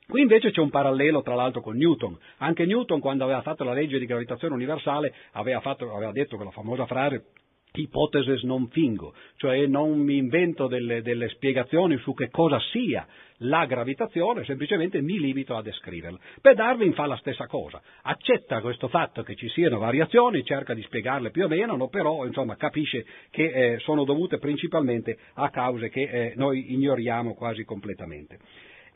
[0.06, 2.18] Qui invece c'è un parallelo tra l'altro con Newton.
[2.38, 6.50] Anche Newton quando aveva fatto la legge di gravitazione universale aveva, fatto, aveva detto quella
[6.50, 7.26] famosa frase
[7.72, 13.06] ipotesis non fingo, cioè non mi invento delle, delle, spiegazioni su che cosa sia
[13.44, 16.18] la gravitazione, semplicemente mi limito a descriverla.
[16.40, 20.82] Per Darwin fa la stessa cosa, accetta questo fatto che ci siano variazioni, cerca di
[20.82, 25.88] spiegarle più o meno, no, però insomma, capisce che eh, sono dovute principalmente a cause
[25.88, 28.38] che eh, noi ignoriamo quasi completamente.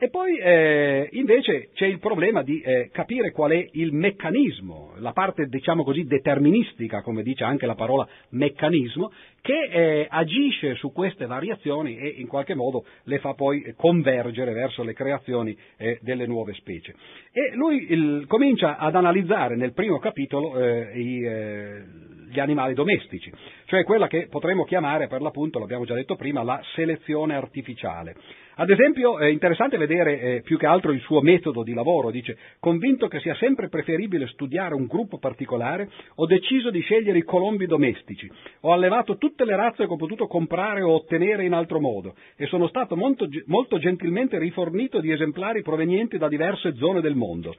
[0.05, 5.13] E poi eh, invece c'è il problema di eh, capire qual è il meccanismo, la
[5.13, 9.11] parte diciamo così deterministica, come dice anche la parola meccanismo,
[9.45, 14.83] che eh, agisce su queste variazioni e in qualche modo le fa poi convergere verso
[14.83, 16.95] le creazioni eh, delle nuove specie.
[17.31, 21.83] E lui il, comincia ad analizzare nel primo capitolo eh, i, eh,
[22.31, 23.31] gli animali domestici,
[23.67, 28.15] cioè quella che potremmo chiamare per l'appunto, l'abbiamo già detto prima, la selezione artificiale.
[28.57, 32.39] Ad esempio è interessante vedere eh, più che altro il suo metodo di lavoro, dice
[32.61, 37.67] convinto che sia sempre preferibile studiare un gruppo particolare, ho deciso di scegliere i colombi
[37.67, 38.31] domestici,
[38.61, 42.47] ho allevato tutte le razze che ho potuto comprare o ottenere in altro modo e
[42.47, 47.57] sono stato molto, molto gentilmente rifornito di esemplari provenienti da diverse zone del mondo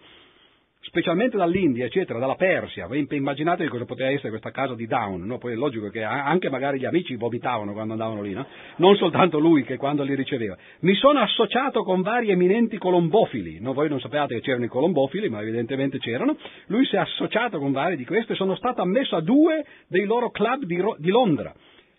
[0.85, 2.87] specialmente dall'India, eccetera, dalla Persia.
[2.89, 5.37] Immaginatevi cosa poteva essere questa casa di Down, no?
[5.37, 8.45] poi è logico che anche magari gli amici vomitavano quando andavano lì, no?
[8.77, 10.55] non soltanto lui che quando li riceveva.
[10.81, 15.29] Mi sono associato con vari eminenti colombofili, no, voi non sapevate che c'erano i colombofili,
[15.29, 19.15] ma evidentemente c'erano, lui si è associato con vari di questi e sono stato ammesso
[19.15, 21.53] a due dei loro club di, di Londra.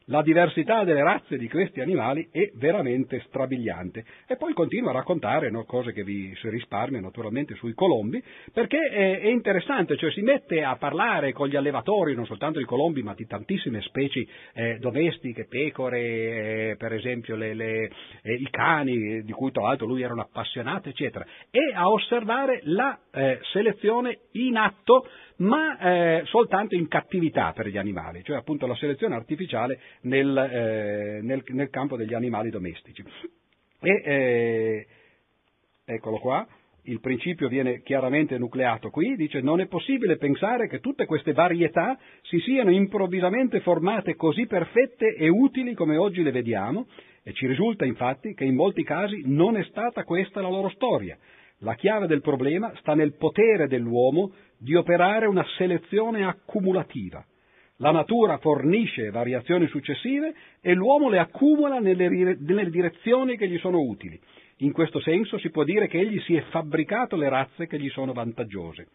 [0.08, 4.04] La diversità delle razze di questi animali è veramente strabiliante.
[4.28, 8.78] E poi continua a raccontare no, cose che vi si risparmia naturalmente sui colombi, perché
[8.78, 13.02] è, è, interessante, cioè si mette a parlare con gli allevatori, non soltanto di colombi,
[13.02, 17.90] ma di tantissime specie eh, domestiche, pecore, eh, per esempio le, le,
[18.22, 22.60] eh, i cani, di cui tra l'altro lui era un appassionato, eccetera, e a osservare
[22.62, 25.08] la eh, selezione in atto
[25.38, 31.20] ma eh, soltanto in cattività per gli animali, cioè appunto la selezione artificiale nel, eh,
[31.22, 33.04] nel, nel campo degli animali domestici.
[33.80, 34.86] E, eh,
[35.84, 36.46] eccolo qua,
[36.88, 41.98] il principio viene chiaramente nucleato qui, dice non è possibile pensare che tutte queste varietà
[42.22, 46.86] si siano improvvisamente formate così perfette e utili come oggi le vediamo
[47.22, 51.18] e ci risulta infatti che in molti casi non è stata questa la loro storia.
[51.60, 57.24] La chiave del problema sta nel potere dell'uomo di operare una selezione accumulativa.
[57.80, 63.80] La natura fornisce variazioni successive e l'uomo le accumula nelle, nelle direzioni che gli sono
[63.80, 64.18] utili.
[64.60, 67.90] In questo senso si può dire che egli si è fabbricato le razze che gli
[67.90, 68.88] sono vantaggiose.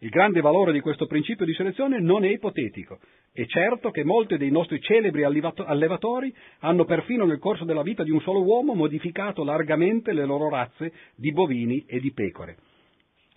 [0.00, 3.00] Il grande valore di questo principio di selezione non è ipotetico.
[3.32, 8.10] È certo che molti dei nostri celebri allevatori hanno perfino nel corso della vita di
[8.10, 12.56] un solo uomo modificato largamente le loro razze di bovini e di pecore.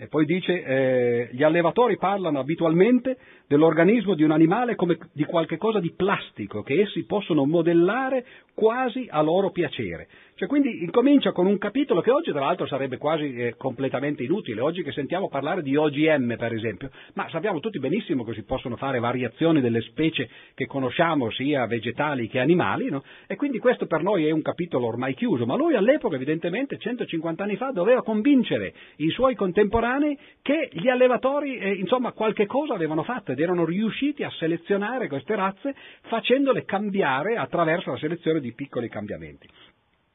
[0.02, 5.58] E poi dice, eh, gli allevatori parlano abitualmente dell'organismo di un animale come di qualche
[5.58, 8.26] cosa di plastico che essi possono modellare
[8.56, 10.08] quasi a loro piacere.
[10.42, 14.60] Cioè, quindi incomincia con un capitolo che oggi tra l'altro sarebbe quasi eh, completamente inutile,
[14.60, 18.76] oggi che sentiamo parlare di OGM per esempio, ma sappiamo tutti benissimo che si possono
[18.76, 23.04] fare variazioni delle specie che conosciamo sia vegetali che animali, no?
[23.28, 27.44] e quindi questo per noi è un capitolo ormai chiuso, ma lui all'epoca evidentemente 150
[27.44, 33.04] anni fa doveva convincere i suoi contemporanei che gli allevatori eh, insomma qualche cosa avevano
[33.04, 35.76] fatto ed erano riusciti a selezionare queste razze
[36.08, 39.48] facendole cambiare attraverso la selezione di piccoli cambiamenti.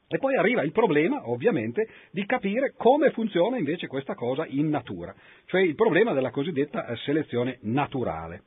[0.09, 5.13] E poi arriva il problema, ovviamente, di capire come funziona invece questa cosa in natura,
[5.45, 8.43] cioè il problema della cosiddetta eh, selezione naturale.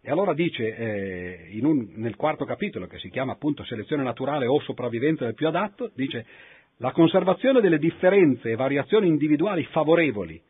[0.00, 4.60] E allora dice eh, un, nel quarto capitolo, che si chiama appunto selezione naturale o
[4.60, 6.24] sopravvivenza del più adatto, dice
[6.76, 10.40] la conservazione delle differenze e variazioni individuali favorevoli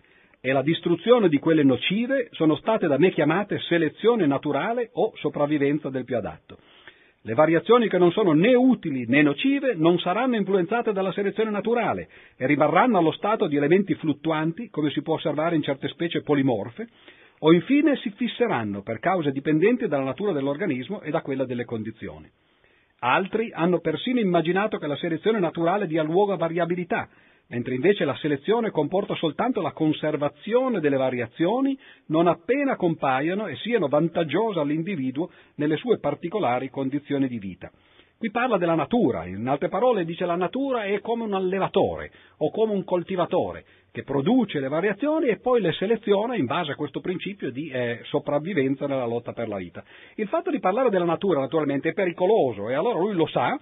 [0.41, 5.89] e la distruzione di quelle nocive sono state da me chiamate selezione naturale o sopravvivenza
[5.89, 6.59] del più adatto.
[7.23, 12.09] Le variazioni che non sono né utili né nocive non saranno influenzate dalla selezione naturale
[12.37, 16.87] e rimarranno allo stato di elementi fluttuanti, come si può osservare in certe specie polimorfe,
[17.41, 22.31] o infine si fisseranno per cause dipendenti dalla natura dell'organismo e da quella delle condizioni.
[23.01, 27.09] Altri hanno persino immaginato che la selezione naturale dia luogo a variabilità
[27.49, 33.89] mentre invece la selezione comporta soltanto la conservazione delle variazioni non appena compaiono e siano
[33.89, 37.71] vantaggiose all'individuo nelle sue particolari condizioni di vita.
[38.19, 42.51] Qui parla della natura, in altre parole dice la natura è come un allevatore o
[42.51, 47.01] come un coltivatore che produce le variazioni e poi le seleziona in base a questo
[47.01, 49.85] principio di eh, sopravvivenza nella lotta per la vita.
[50.17, 53.57] Il fatto di parlare della natura naturalmente è pericoloso e allora lui lo sa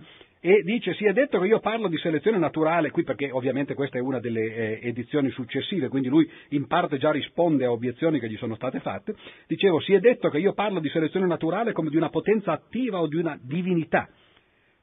[0.46, 3.98] e dice si è detto che io parlo di selezione naturale qui perché ovviamente questa
[3.98, 8.28] è una delle eh, edizioni successive, quindi lui in parte già risponde a obiezioni che
[8.28, 9.16] gli sono state fatte,
[9.48, 13.00] dicevo si è detto che io parlo di selezione naturale come di una potenza attiva
[13.00, 14.08] o di una divinità.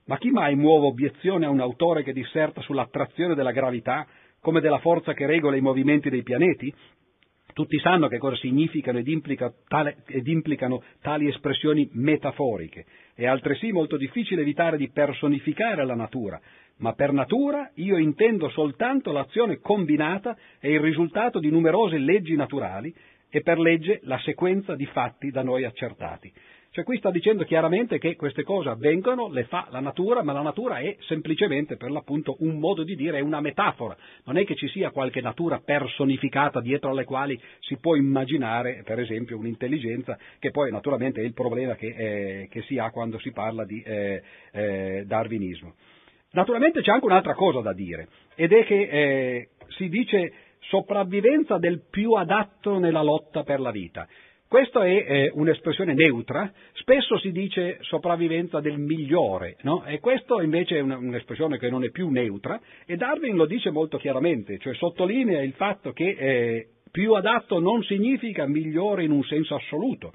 [0.07, 4.05] Ma chi mai muove obiezione a un autore che disserta sull'attrazione della gravità
[4.41, 6.73] come della forza che regola i movimenti dei pianeti?
[7.53, 12.85] Tutti sanno che cosa significano ed, implica tale, ed, implicano tali espressioni metaforiche.
[13.13, 16.41] È altresì molto difficile evitare di personificare la natura,
[16.77, 22.93] ma per natura io intendo soltanto l'azione combinata e il risultato di numerose leggi naturali
[23.29, 26.31] e per legge la sequenza di fatti da noi accertati.
[26.73, 30.41] Cioè qui sta dicendo chiaramente che queste cose avvengono, le fa la natura, ma la
[30.41, 33.95] natura è semplicemente per l'appunto un modo di dire, è una metafora.
[34.25, 38.99] Non è che ci sia qualche natura personificata dietro alle quali si può immaginare, per
[38.99, 43.31] esempio, un'intelligenza, che poi naturalmente è il problema che, eh, che si ha quando si
[43.31, 45.75] parla di eh, eh, darwinismo.
[46.31, 51.83] Naturalmente c'è anche un'altra cosa da dire, ed è che eh, si dice sopravvivenza del
[51.87, 54.07] più adatto nella lotta per la vita.
[54.53, 59.83] Questa è eh, un'espressione neutra, spesso si dice sopravvivenza del migliore, no?
[59.83, 63.71] e questa invece è una, un'espressione che non è più neutra, e Darwin lo dice
[63.71, 69.23] molto chiaramente, cioè sottolinea il fatto che eh, più adatto non significa migliore in un
[69.23, 70.13] senso assoluto,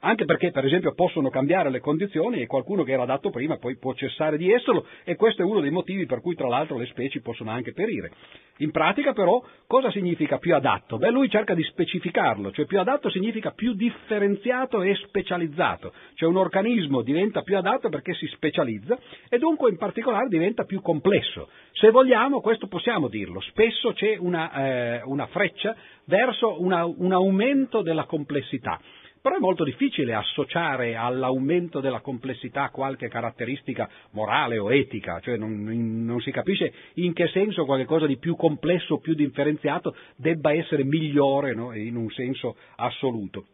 [0.00, 3.76] anche perché per esempio possono cambiare le condizioni e qualcuno che era adatto prima poi
[3.76, 6.86] può cessare di esserlo e questo è uno dei motivi per cui tra l'altro le
[6.86, 8.10] specie possono anche perire.
[8.58, 10.98] In pratica però cosa significa più adatto?
[10.98, 16.36] Beh lui cerca di specificarlo, cioè più adatto significa più differenziato e specializzato, cioè un
[16.36, 18.98] organismo diventa più adatto perché si specializza
[19.28, 21.48] e dunque in particolare diventa più complesso.
[21.72, 25.74] Se vogliamo questo possiamo dirlo, spesso c'è una, eh, una freccia
[26.04, 28.80] verso una, un aumento della complessità
[29.20, 35.62] però è molto difficile associare all'aumento della complessità qualche caratteristica morale o etica, cioè non,
[35.62, 41.54] non si capisce in che senso qualcosa di più complesso più differenziato debba essere migliore
[41.54, 41.74] no?
[41.74, 43.46] in un senso assoluto.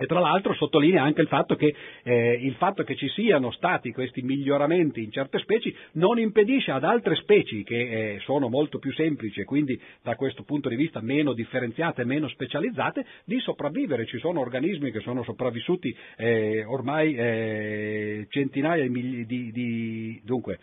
[0.00, 1.74] E tra l'altro sottolinea anche il fatto, che,
[2.04, 6.84] eh, il fatto che ci siano stati questi miglioramenti in certe specie non impedisce ad
[6.84, 11.00] altre specie che eh, sono molto più semplici e quindi da questo punto di vista
[11.00, 14.06] meno differenziate meno specializzate di sopravvivere.
[14.06, 20.58] Ci sono organismi che sono sopravvissuti eh, ormai eh, centinaia di, di, di, dunque,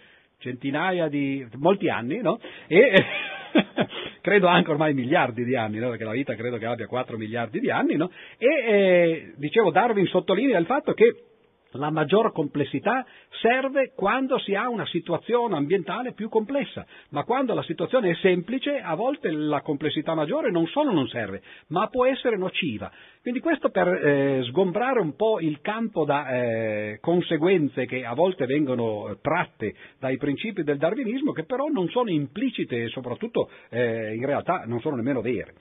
[0.45, 2.39] centinaia di molti anni, no?
[2.67, 3.03] E,
[4.21, 5.89] credo anche ormai miliardi di anni, no?
[5.89, 8.11] perché la vita credo che abbia 4 miliardi di anni, no?
[8.37, 11.15] e eh, dicevo Darwin sottolinea il fatto che
[11.76, 13.05] la maggior complessità
[13.41, 18.80] serve quando si ha una situazione ambientale più complessa, ma quando la situazione è semplice
[18.80, 22.91] a volte la complessità maggiore non solo non serve, ma può essere nociva.
[23.21, 28.45] Quindi questo per eh, sgombrare un po' il campo da eh, conseguenze che a volte
[28.45, 34.26] vengono tratte dai principi del darwinismo, che però non sono implicite e soprattutto eh, in
[34.26, 35.53] realtà non sono nemmeno vere.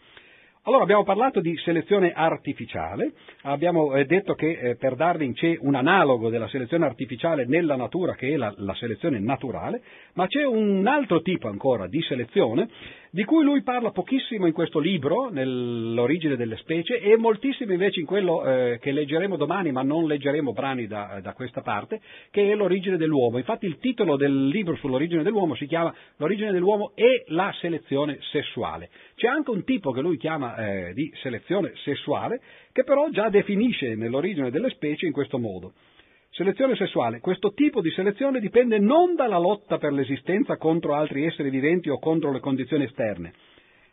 [0.66, 3.12] Allora abbiamo parlato di selezione artificiale,
[3.42, 8.14] abbiamo eh, detto che eh, per Darwin c'è un analogo della selezione artificiale nella natura
[8.14, 9.82] che è la, la, selezione naturale,
[10.14, 12.66] ma c'è un altro tipo ancora di selezione
[13.10, 18.06] di cui lui parla pochissimo in questo libro, nell'origine delle specie, e moltissimo invece in
[18.06, 22.00] quello eh, che leggeremo domani, ma non leggeremo brani da, da, questa parte,
[22.32, 23.38] che è l'origine dell'uomo.
[23.38, 28.90] Infatti il titolo del libro sull'origine dell'uomo si chiama L'origine dell'uomo e la selezione sessuale.
[29.14, 32.40] C'è anche un tipo che lui chiama eh, di selezione sessuale,
[32.72, 35.72] che però già definisce nell'origine delle specie in questo modo.
[36.30, 37.20] Selezione sessuale.
[37.20, 42.00] Questo tipo di selezione dipende non dalla lotta per l'esistenza contro altri esseri viventi o
[42.00, 43.32] contro le condizioni esterne,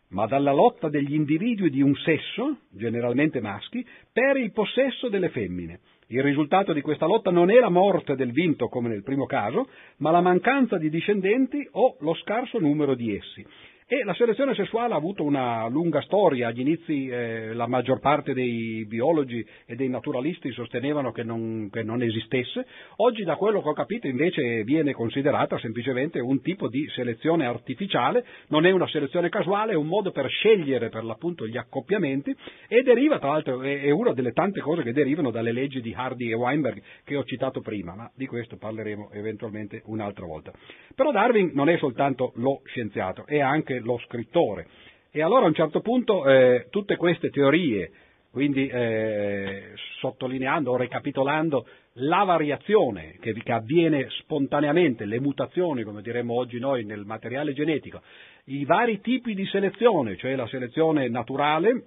[0.10, 5.82] ma dalla lotta degli individui di un sesso, generalmente maschi, per il possesso delle femmine.
[6.08, 9.70] Il risultato di questa lotta non è la morte del vinto come nel primo caso,
[9.98, 13.46] ma la mancanza di discendenti o lo scarso numero di essi.
[13.94, 18.34] E la selezione sessuale ha avuto una lunga storia, agli inizi eh, la maggior parte
[18.34, 22.66] dei biologi e dei naturalisti sostenevano che non, che non, esistesse,
[22.96, 28.24] oggi da quello che ho capito invece viene considerata semplicemente un tipo di selezione artificiale,
[28.48, 32.34] non è una selezione casuale, è un modo per scegliere per l'appunto gli accoppiamenti.
[32.70, 36.32] E deriva tra l'altro, è, una delle tante cose che derivano dalle leggi di Hardy
[36.32, 40.54] e Weinberg che ho citato prima, ma di questo parleremo eventualmente un'altra volta.
[40.96, 44.68] Però Darwin non è soltanto lo scienziato, è anche lo scrittore.
[45.12, 47.92] E allora a un certo punto eh, tutte queste teorie,
[48.32, 56.34] quindi eh, sottolineando o recapitolando la variazione che, che, avviene spontaneamente, le mutazioni, come diremmo
[56.34, 58.02] oggi noi, nel materiale genetico,
[58.46, 61.84] i vari tipi di selezione, cioè la selezione naturale,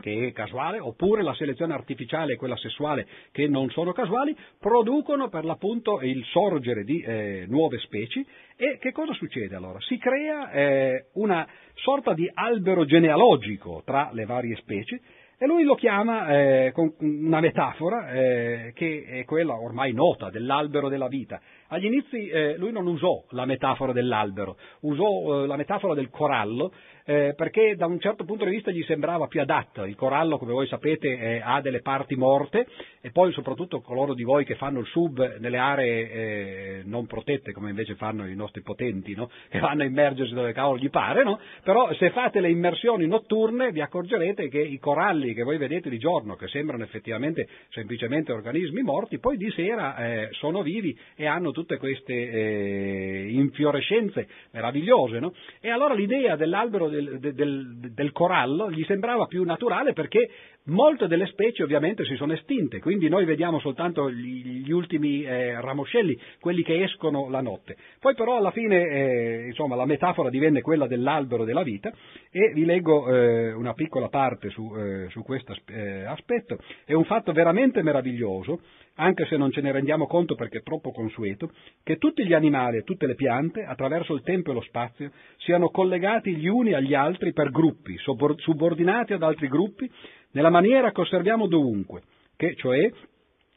[0.00, 5.28] che è casuale, oppure la selezione artificiale e quella sessuale che non sono casuali, producono
[5.28, 8.24] per l'appunto il sorgere di eh, nuove specie
[8.56, 9.80] e che cosa succede allora?
[9.80, 15.00] Si crea eh, una sorta di albero genealogico tra le varie specie
[15.36, 20.88] e lui lo chiama eh, con una metafora eh, che è quella ormai nota dell'albero
[20.88, 21.40] della vita.
[21.68, 26.72] Agli inizi eh, lui non usò la metafora dell'albero, usò eh, la metafora del corallo
[27.06, 29.86] eh, perché da un certo punto di vista gli sembrava più adatta.
[29.86, 32.66] Il corallo, come voi sapete, ha delle parti morte
[33.00, 37.52] e poi soprattutto coloro di voi che fanno il sub nelle aree eh, non protette,
[37.52, 39.28] come invece fanno i nostri potenti, no?
[39.48, 41.38] che vanno a immergersi dove cavolo gli pare, no?
[41.62, 45.98] però se fate le immersioni notturne vi accorgerete che i coralli che voi vedete di
[45.98, 51.52] giorno, che sembrano effettivamente semplicemente organismi morti, poi di sera eh, sono vivi e hanno
[51.54, 55.18] tutte queste eh, infiorescenze meravigliose.
[55.18, 55.32] No?
[55.60, 60.28] E allora l'idea dell'albero del, del, del corallo gli sembrava più naturale perché
[60.66, 65.60] Molte delle specie ovviamente si sono estinte, quindi noi vediamo soltanto gli, gli ultimi eh,
[65.60, 67.76] ramoscelli, quelli che escono la notte.
[68.00, 71.92] Poi però alla fine eh, insomma, la metafora divenne quella dell'albero della vita
[72.30, 76.56] e vi leggo eh, una piccola parte su, eh, su questo eh, aspetto.
[76.86, 78.62] È un fatto veramente meraviglioso,
[78.94, 81.50] anche se non ce ne rendiamo conto perché è troppo consueto,
[81.82, 85.68] che tutti gli animali e tutte le piante, attraverso il tempo e lo spazio, siano
[85.68, 89.90] collegati gli uni agli altri per gruppi, subordinati ad altri gruppi,
[90.34, 92.02] nella maniera che osserviamo dovunque,
[92.36, 92.90] che cioè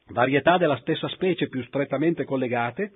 [0.09, 2.91] varietà della stessa specie più strettamente collegate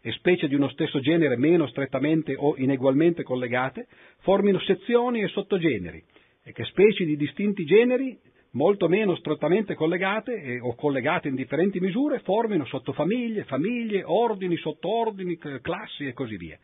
[0.00, 3.86] e specie di uno stesso genere meno strettamente o inegualmente collegate
[4.20, 6.02] formino sezioni e sottogeneri
[6.44, 8.18] e che specie di distinti generi
[8.52, 15.36] molto meno strettamente collegate e, o collegate in differenti misure formino sottofamiglie, famiglie, ordini, sottoordini,
[15.60, 16.58] classi e così via.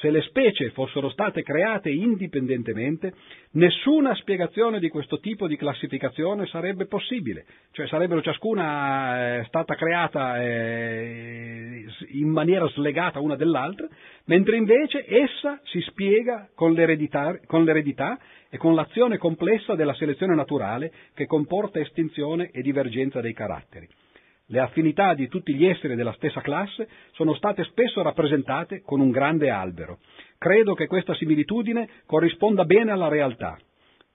[0.00, 3.14] Se le specie fossero state create indipendentemente,
[3.52, 10.42] nessuna spiegazione di questo tipo di classificazione sarebbe possibile, cioè sarebbero ciascuna eh, stata creata
[10.42, 13.86] eh, in maniera slegata una dall'altra,
[14.26, 18.18] mentre invece essa si spiega con l'eredità, con l'eredità
[18.50, 23.88] e con l'azione complessa della selezione naturale che comporta estinzione e divergenza dei caratteri.
[24.48, 29.10] Le affinità di tutti gli esseri della stessa classe sono state spesso rappresentate con un
[29.10, 30.00] grande albero.
[30.36, 33.58] Credo che questa similitudine corrisponda bene alla realtà.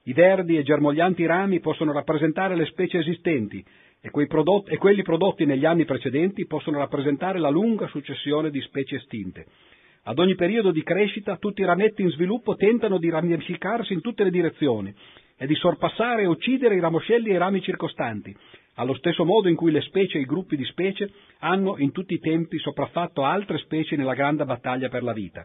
[0.04, 3.64] I verdi e germoglianti rami possono rappresentare le specie esistenti
[4.02, 8.98] e, prodotti, e quelli prodotti negli anni precedenti possono rappresentare la lunga successione di specie
[8.98, 9.48] estinte.
[10.04, 14.24] Ad ogni periodo di crescita tutti i rametti in sviluppo tentano di ramificarsi in tutte
[14.24, 14.94] le direzioni
[15.38, 18.36] e di sorpassare e uccidere i ramoscelli e i rami circostanti,
[18.80, 22.14] allo stesso modo in cui le specie e i gruppi di specie hanno in tutti
[22.14, 25.44] i tempi sopraffatto altre specie nella grande battaglia per la vita.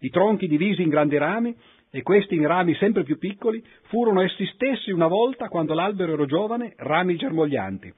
[0.00, 1.54] I tronchi divisi in grandi rami
[1.90, 6.24] e questi in rami sempre più piccoli furono essi stessi una volta, quando l'albero era
[6.24, 7.92] giovane, rami germoglianti.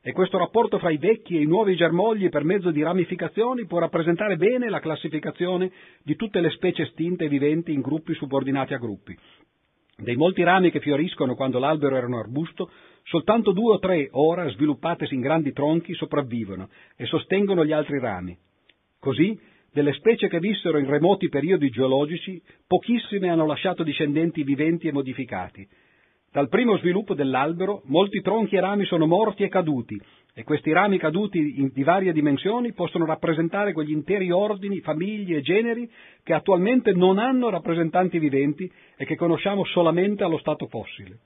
[0.00, 3.80] E questo rapporto fra i vecchi e i nuovi germogli per mezzo di ramificazioni può
[3.80, 5.70] rappresentare bene la classificazione
[6.02, 9.16] di tutte le specie estinte e viventi in gruppi subordinati a gruppi.
[9.96, 12.70] Dei molti rami che fioriscono quando l'albero era un arbusto,
[13.04, 18.36] Soltanto due o tre, ora sviluppatesi in grandi tronchi, sopravvivono e sostengono gli altri rami.
[18.98, 19.38] Così,
[19.72, 25.66] delle specie che vissero in remoti periodi geologici, pochissime hanno lasciato discendenti viventi e modificati.
[26.30, 30.00] Dal primo sviluppo dell'albero, molti tronchi e rami sono morti e caduti,
[30.34, 35.90] e questi rami caduti di varie dimensioni possono rappresentare quegli interi ordini, famiglie e generi
[36.22, 41.18] che attualmente non hanno rappresentanti viventi e che conosciamo solamente allo stato fossile.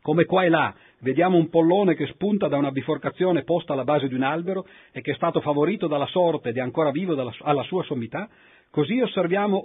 [0.00, 4.08] Come qua e là vediamo un pollone che spunta da una biforcazione posta alla base
[4.08, 7.62] di un albero e che è stato favorito dalla sorte ed è ancora vivo alla
[7.64, 8.28] sua sommità,
[8.70, 9.62] così osserviamo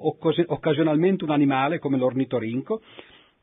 [0.48, 2.82] occasionalmente un animale come l'ornitorinco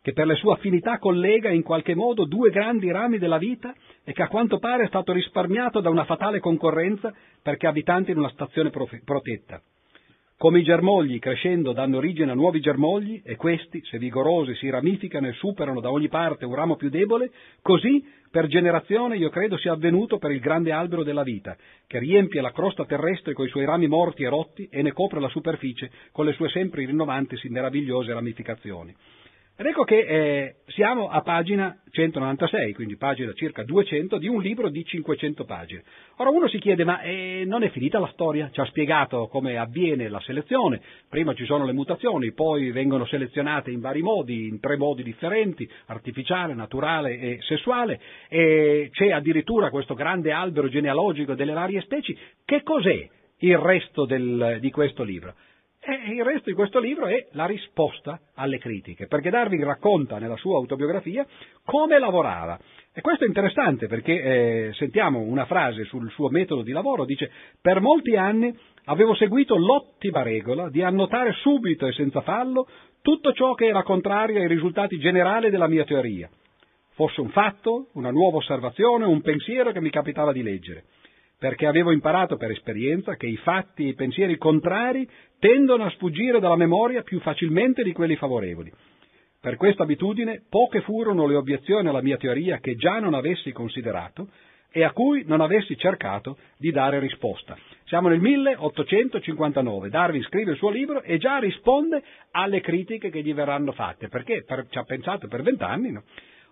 [0.03, 3.75] che per le sue affinità collega in qualche modo due grandi rami della vita
[4.05, 8.19] e che a quanto pare è stato risparmiato da una fatale concorrenza perché abitante in
[8.19, 9.61] una stazione protetta.
[10.39, 15.27] Come i germogli crescendo danno origine a nuovi germogli e questi, se vigorosi, si ramificano
[15.27, 19.73] e superano da ogni parte un ramo più debole, così per generazione io credo sia
[19.73, 21.57] avvenuto per il grande albero della vita,
[21.89, 25.29] che riempie la crosta terrestre coi suoi rami morti e rotti e ne copre la
[25.29, 28.95] superficie con le sue sempre rinnovantisi meravigliose ramificazioni.
[29.61, 34.69] Ed ecco che eh, siamo a pagina 196, quindi pagina circa 200, di un libro
[34.69, 35.83] di 500 pagine.
[36.19, 38.51] Ora uno si chiede, ma eh, non è finita la storia?
[38.53, 43.73] Ci ha spiegato come avviene la selezione, prima ci sono le mutazioni, poi vengono selezionate
[43.73, 49.95] in vari modi, in tre modi differenti, artificiale, naturale e sessuale, e c'è addirittura questo
[49.95, 52.17] grande albero genealogico delle varie specie.
[52.45, 55.35] Che cos'è il resto del, di questo libro?
[55.91, 60.37] E il resto di questo libro è la risposta alle critiche, perché Darwin racconta nella
[60.37, 61.27] sua autobiografia
[61.65, 62.59] come lavorava.
[62.93, 67.31] E questo è interessante perché eh, sentiamo una frase sul suo metodo di lavoro, dice
[67.63, 72.69] per molti anni avevo seguito l'ottima regola di annotare subito e senza fallo
[73.01, 76.29] tutto ciò che era contrario ai risultati generali della mia teoria,
[76.97, 80.85] fosse un fatto, una nuova osservazione, un pensiero che mi capitava di leggere
[81.39, 85.09] perché avevo imparato per esperienza che i fatti e i pensieri contrari
[85.39, 88.73] tendono a sfuggire dalla memoria più facilmente di quelli favorevoli.
[89.41, 94.29] Per questa abitudine poche furono le obiezioni alla mia teoria che già non avessi considerato
[94.71, 97.57] e a cui non avessi cercato di dare risposta.
[97.85, 103.33] Siamo nel 1859, Darwin scrive il suo libro e già risponde alle critiche che gli
[103.33, 105.93] verranno fatte, perché per, ci ha pensato per vent'anni.
[105.93, 106.03] No?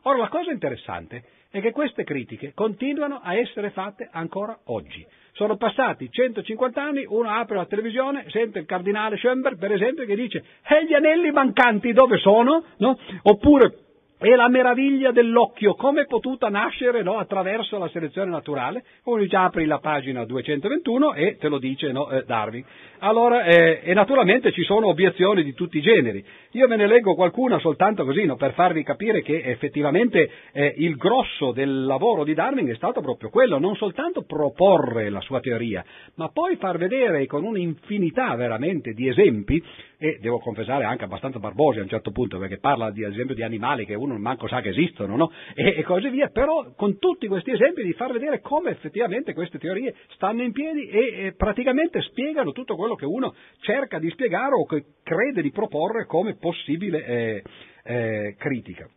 [0.03, 5.05] Ora la cosa interessante è che queste critiche continuano a essere fatte ancora oggi.
[5.37, 10.16] Sono passati 150 anni, uno apre la televisione, sente il cardinale Schoenberg, per esempio, che
[10.16, 12.99] dice «E gli anelli mancanti dove sono?» no?
[13.24, 13.86] Oppure
[14.19, 18.83] e la meraviglia dell'occhio, come è potuta nascere no, attraverso la selezione naturale?
[19.05, 22.64] Uno dice apri la pagina 221 e te lo dice no, eh, Darwin.
[23.01, 26.25] Allora, eh, e naturalmente ci sono obiezioni di tutti i generi.
[26.53, 30.97] Io ve ne leggo qualcuna soltanto così, no, per farvi capire che effettivamente eh, il
[30.97, 35.85] grosso del lavoro di Darwin è stato proprio quello, non soltanto proporre la sua teoria,
[36.14, 39.62] ma poi far vedere con un'infinità veramente di esempi
[39.99, 43.35] e devo confessare anche abbastanza barbosi a un certo punto perché parla di, ad esempio
[43.35, 45.33] di animali che uno manco sa che esistono no?
[45.55, 49.59] e, e, così via, però con tutti questi esempi di far vedere come effettivamente queste
[49.59, 54.55] teorie stanno in piedi e, e praticamente spiegano tutto quello che uno cerca di spiegare
[54.55, 57.43] o che crede di proporre come possibile eh,
[57.85, 58.89] eh, critica.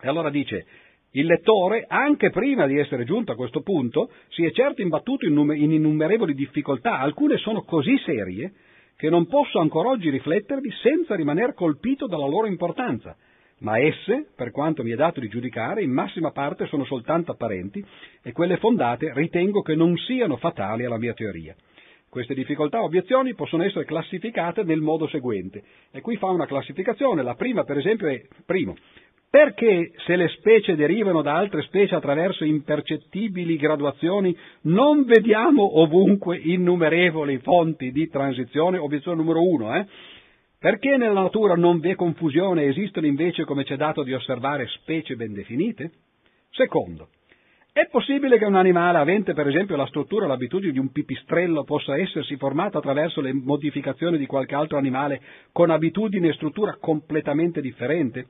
[0.00, 0.66] E allora dice,
[1.12, 5.38] il lettore, anche prima di essere giunto a questo punto, si è certo imbattuto in,
[5.56, 8.52] in innumerevoli difficoltà, alcune sono così serie
[8.96, 13.16] che non posso ancora oggi riflettervi senza rimanere colpito dalla loro importanza
[13.62, 17.84] ma esse, per quanto mi è dato di giudicare, in massima parte sono soltanto apparenti
[18.22, 21.54] e quelle fondate ritengo che non siano fatali alla mia teoria.
[22.08, 27.22] Queste difficoltà o obiezioni possono essere classificate nel modo seguente, e qui fa una classificazione.
[27.22, 28.76] La prima, per esempio, è primo.
[29.30, 37.38] Perché se le specie derivano da altre specie attraverso impercettibili graduazioni non vediamo ovunque innumerevoli
[37.38, 38.76] fonti di transizione?
[38.76, 39.86] Obiezione numero uno, eh?
[40.62, 44.14] Perché nella natura non vi è confusione e esistono invece, come ci è dato di
[44.14, 45.90] osservare, specie ben definite?
[46.50, 47.08] Secondo,
[47.72, 51.64] è possibile che un animale avente per esempio la struttura o l'abitudine di un pipistrello
[51.64, 55.20] possa essersi formato attraverso le modificazioni di qualche altro animale
[55.50, 58.24] con abitudini e struttura completamente differenti?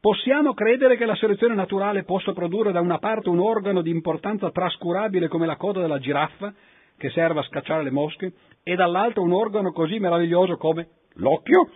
[0.00, 4.50] Possiamo credere che la selezione naturale possa produrre da una parte un organo di importanza
[4.50, 6.54] trascurabile come la coda della giraffa,
[6.96, 8.32] che serve a scacciare le mosche,
[8.62, 11.70] e dall'altra un organo così meraviglioso come L'occhio?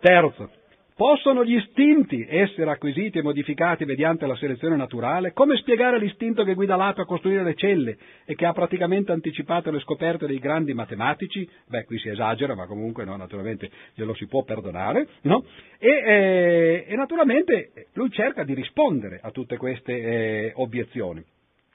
[0.00, 0.50] Terzo,
[0.96, 5.32] possono gli istinti essere acquisiti e modificati mediante la selezione naturale?
[5.32, 9.70] Come spiegare l'istinto che guida l'ape a costruire le celle e che ha praticamente anticipato
[9.70, 11.48] le scoperte dei grandi matematici?
[11.68, 15.44] Beh, qui si esagera, ma comunque no, naturalmente glielo si può perdonare, no?
[15.78, 21.24] E, eh, e naturalmente lui cerca di rispondere a tutte queste eh, obiezioni.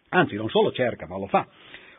[0.10, 1.48] Anzi, non solo cerca, ma lo fa.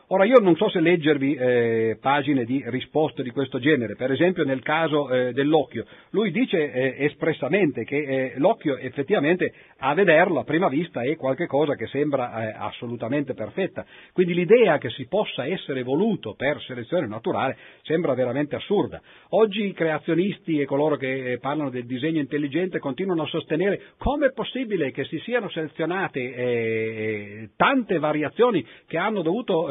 [0.09, 4.45] Ora io non so se leggervi eh, pagine di risposte di questo genere, per esempio
[4.45, 10.45] nel caso eh, dell'occhio, lui dice eh, espressamente che eh, l'occhio effettivamente a vederlo a
[10.45, 15.83] prima vista è qualcosa che sembra eh, assolutamente perfetta, quindi l'idea che si possa essere
[15.83, 19.01] voluto per selezione naturale sembra veramente assurda.
[19.31, 24.27] Oggi i creazionisti e coloro che eh, parlano del disegno intelligente continuano a sostenere come
[24.27, 29.67] è possibile che si siano selezionate tante variazioni che hanno dovuto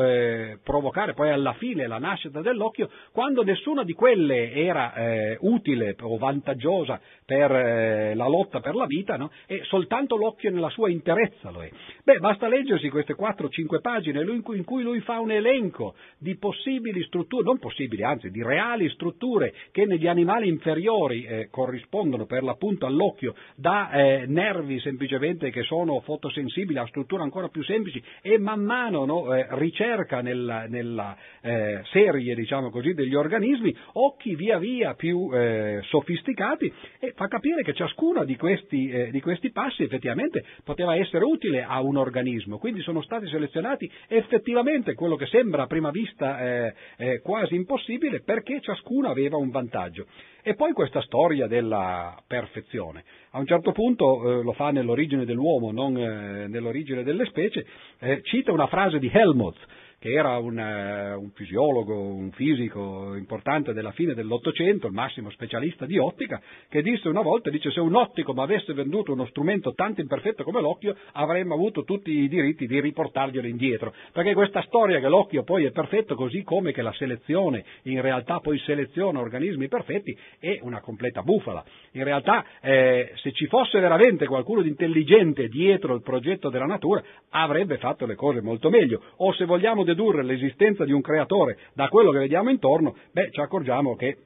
[0.62, 6.16] provocare poi alla fine la nascita dell'occhio, quando nessuna di quelle era eh, utile o
[6.16, 9.30] vantaggiosa per eh, la lotta per la vita, no?
[9.46, 11.70] e soltanto l'occhio nella sua interezza lo è.
[12.04, 16.36] Beh, basta leggersi queste 4-5 pagine in cui, in cui lui fa un elenco di
[16.36, 22.42] possibili strutture, non possibili, anzi di reali strutture che negli animali inferiori eh, corrispondono per
[22.42, 28.38] l'appunto all'occhio da eh, nervi semplicemente che sono fotosensibili a strutture ancora più semplici e
[28.38, 34.34] man mano no, eh, ricerca ricerca nella, nella eh, serie, diciamo così, degli organismi, occhi
[34.34, 39.50] via via più eh, sofisticati e fa capire che ciascuno di questi, eh, di questi
[39.50, 45.26] passi effettivamente poteva essere utile a un organismo, quindi sono stati selezionati effettivamente quello che
[45.26, 50.06] sembra a prima vista eh, eh, quasi impossibile perché ciascuno aveva un vantaggio.
[50.42, 53.02] E poi questa storia della perfezione.
[53.30, 57.66] A un certo punto eh, lo fa nell'origine dell'uomo, non eh, nell'origine delle specie,
[57.98, 59.58] eh, cita una frase di Helmholtz,
[60.06, 65.84] che era un, uh, un, fisiologo, un fisico importante della fine dell'Ottocento, il massimo specialista
[65.84, 69.74] di ottica, che disse una volta, dice se un ottico mi avesse venduto uno strumento
[69.74, 75.00] tanto imperfetto come l'occhio avremmo avuto tutti i diritti di riportarglielo indietro, perché questa storia
[75.00, 79.66] che l'occhio poi è perfetto così come che la selezione in realtà poi seleziona organismi
[79.66, 81.64] perfetti è una completa bufala.
[81.92, 87.02] In realtà eh, se ci fosse veramente qualcuno di intelligente dietro il progetto della natura
[87.30, 91.88] avrebbe fatto le cose molto meglio, o se vogliamo dedurre l'esistenza di un creatore da
[91.88, 94.18] quello che vediamo intorno, beh, ci accorgiamo che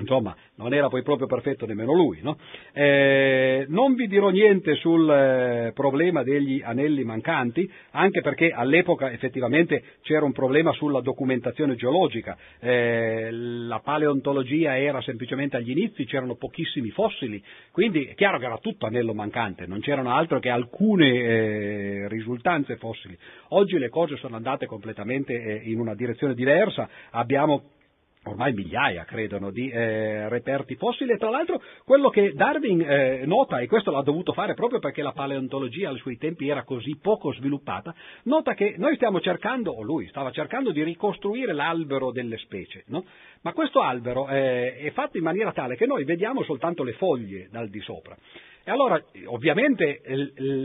[0.00, 2.20] Insomma, non era poi proprio perfetto nemmeno lui.
[2.22, 2.36] No?
[2.72, 9.82] Eh, non vi dirò niente sul eh, problema degli anelli mancanti, anche perché all'epoca effettivamente
[10.02, 12.36] c'era un problema sulla documentazione geologica.
[12.60, 17.42] Eh, la paleontologia era semplicemente agli inizi, c'erano pochissimi fossili,
[17.72, 22.76] quindi è chiaro che era tutto anello mancante, non c'erano altro che alcune eh, risultanze
[22.76, 23.16] fossili.
[23.48, 27.70] Oggi le cose sono andate completamente eh, in una direzione diversa, abbiamo
[28.28, 33.58] ormai migliaia, credono, di eh, reperti fossili e tra l'altro quello che Darwin eh, nota,
[33.58, 37.32] e questo l'ha dovuto fare proprio perché la paleontologia ai suoi tempi era così poco
[37.32, 37.94] sviluppata,
[38.24, 43.04] nota che noi stiamo cercando, o lui stava cercando di ricostruire l'albero delle specie, no?
[43.42, 47.48] ma questo albero eh, è fatto in maniera tale che noi vediamo soltanto le foglie
[47.50, 48.16] dal di sopra.
[48.68, 50.02] E allora, ovviamente,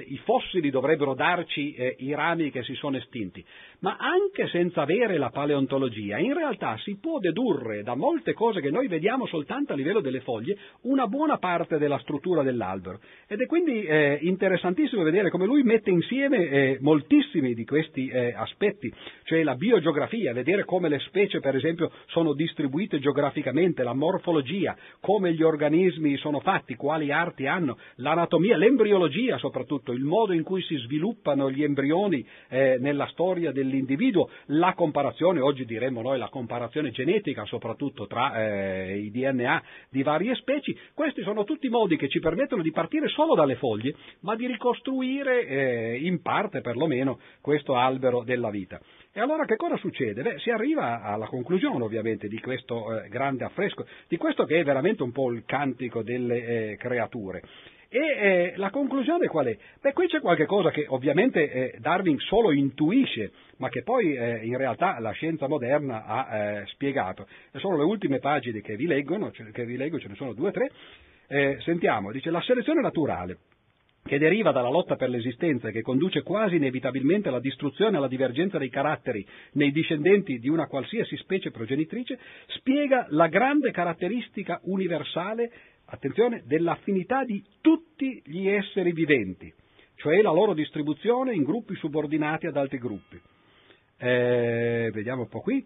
[0.09, 3.41] i fossili dovrebbero darci eh, i rami che si sono estinti,
[3.80, 8.71] ma anche senza avere la paleontologia, in realtà si può dedurre da molte cose che
[8.71, 12.99] noi vediamo soltanto a livello delle foglie una buona parte della struttura dell'albero.
[13.25, 18.93] Ed è quindi eh, interessantissimo vedere come lui mette insieme eh, moltissimi di questi aspetti,
[19.23, 25.34] cioè la biogeografia, vedere come le specie, per esempio, sono distribuite geograficamente, la morfologia, come
[25.34, 30.76] gli organismi sono fatti, quali arti hanno, l'anatomia, l'embriologia soprattutto, il modo in cui si
[30.78, 37.45] sviluppano gli embrioni eh, nella storia dell'individuo, la comparazione, oggi diremmo noi la comparazione genetica
[37.45, 42.61] soprattutto tra eh, i DNA di varie specie, questi sono tutti modi che ci permettono
[42.61, 48.49] di partire solo dalle foglie, ma di ricostruire eh, in parte perlomeno questo albero della
[48.49, 48.80] vita.
[49.15, 50.24] E allora che cosa succede?
[50.24, 54.64] Beh, si arriva alla conclusione ovviamente di questo eh, grande affresco, di questo che è
[54.64, 57.41] veramente un po' il cantico delle eh, creature.
[57.95, 59.57] E eh, la conclusione qual è?
[59.80, 64.44] Beh, qui c'è qualche cosa che ovviamente eh, Darwin solo intuisce, ma che poi eh,
[64.44, 67.28] in realtà la scienza moderna ha eh, spiegato.
[67.57, 70.52] Sono le ultime pagine che vi, leggono, che vi leggo, ce ne sono due o
[70.52, 70.72] tre.
[71.28, 73.38] Eh, sentiamo, dice la selezione naturale
[74.03, 78.07] che deriva dalla lotta per l'esistenza e che conduce quasi inevitabilmente alla distruzione e alla
[78.07, 85.52] divergenza dei caratteri nei discendenti di una qualsiasi specie progenitrice, spiega la grande caratteristica universale,
[85.85, 89.51] attenzione, dell'affinità di tutti gli esseri viventi,
[89.95, 93.19] cioè la loro distribuzione in gruppi subordinati ad altri gruppi.
[93.97, 95.65] Eh, vediamo un po' qui.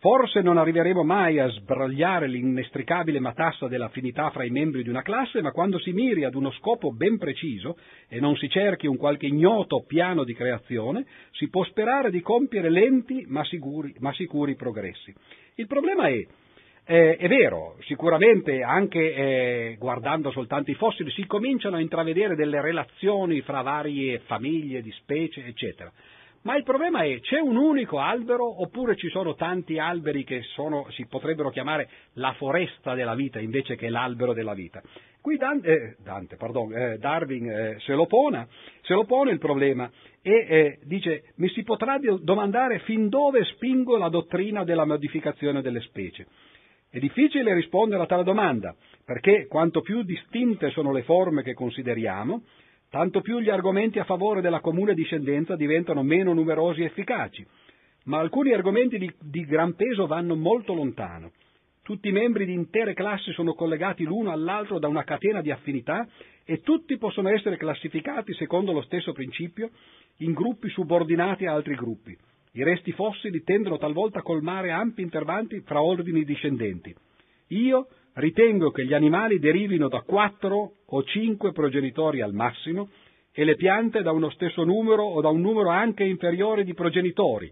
[0.00, 5.42] Forse non arriveremo mai a sbragliare l'inestricabile matassa dell'affinità fra i membri di una classe,
[5.42, 9.26] ma quando si miri ad uno scopo ben preciso e non si cerchi un qualche
[9.26, 15.12] ignoto piano di creazione, si può sperare di compiere lenti ma sicuri, ma sicuri progressi.
[15.56, 16.24] Il problema è
[16.90, 22.62] eh, è vero, sicuramente anche eh, guardando soltanto i fossili si cominciano a intravedere delle
[22.62, 25.92] relazioni fra varie famiglie di specie, eccetera.
[26.42, 30.86] Ma il problema è, c'è un unico albero oppure ci sono tanti alberi che sono,
[30.92, 34.80] si potrebbero chiamare la foresta della vita invece che l'albero della vita?
[35.20, 38.48] Qui Dante, eh, Dante pardon, eh, Darwin eh, se, lo pone,
[38.80, 39.90] se, lo pone, il problema
[40.22, 45.80] e eh, dice mi si potrà domandare fin dove spingo la dottrina della modificazione delle
[45.80, 46.26] specie.
[46.90, 48.74] È difficile rispondere a tale domanda,
[49.04, 52.44] perché quanto più distinte sono le forme che consideriamo,
[52.88, 57.46] tanto più gli argomenti a favore della comune discendenza diventano meno numerosi e efficaci.
[58.04, 61.32] Ma alcuni argomenti di, di gran peso vanno molto lontano.
[61.82, 66.08] Tutti i membri di intere classi sono collegati l'uno all'altro da una catena di affinità
[66.44, 69.70] e tutti possono essere classificati secondo lo stesso principio
[70.18, 72.16] in gruppi subordinati a altri gruppi.
[72.58, 76.94] I resti fossili tendono talvolta a colmare ampi intervalli fra ordini discendenti.
[77.48, 77.86] Io,
[78.18, 82.88] Ritengo che gli animali derivino da quattro o cinque progenitori al massimo
[83.32, 87.48] e le piante da uno stesso numero o da un numero anche inferiore di progenitori.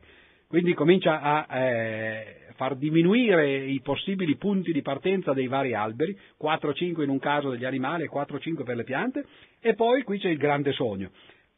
[0.49, 7.05] Quindi comincia a eh, far diminuire i possibili punti di partenza dei vari alberi, 4-5
[7.05, 9.25] in un caso degli animali e 4-5 per le piante,
[9.61, 11.11] e poi qui c'è il grande sogno.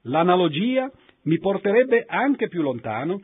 [0.02, 0.90] L'analogia
[1.22, 3.22] mi porterebbe anche più lontano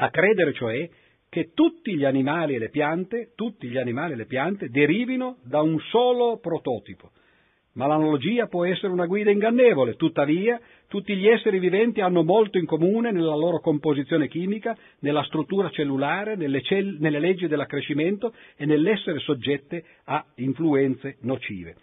[0.00, 0.88] a credere cioè
[1.28, 5.60] che tutti gli animali e le piante, tutti gli animali e le piante derivino da
[5.60, 7.10] un solo prototipo.
[7.74, 12.66] Ma l'analogia può essere una guida ingannevole, tuttavia tutti gli esseri viventi hanno molto in
[12.66, 19.20] comune nella loro composizione chimica, nella struttura cellulare, nelle, cell- nelle leggi dell'accrescimento e nell'essere
[19.20, 21.76] soggette a influenze nocive.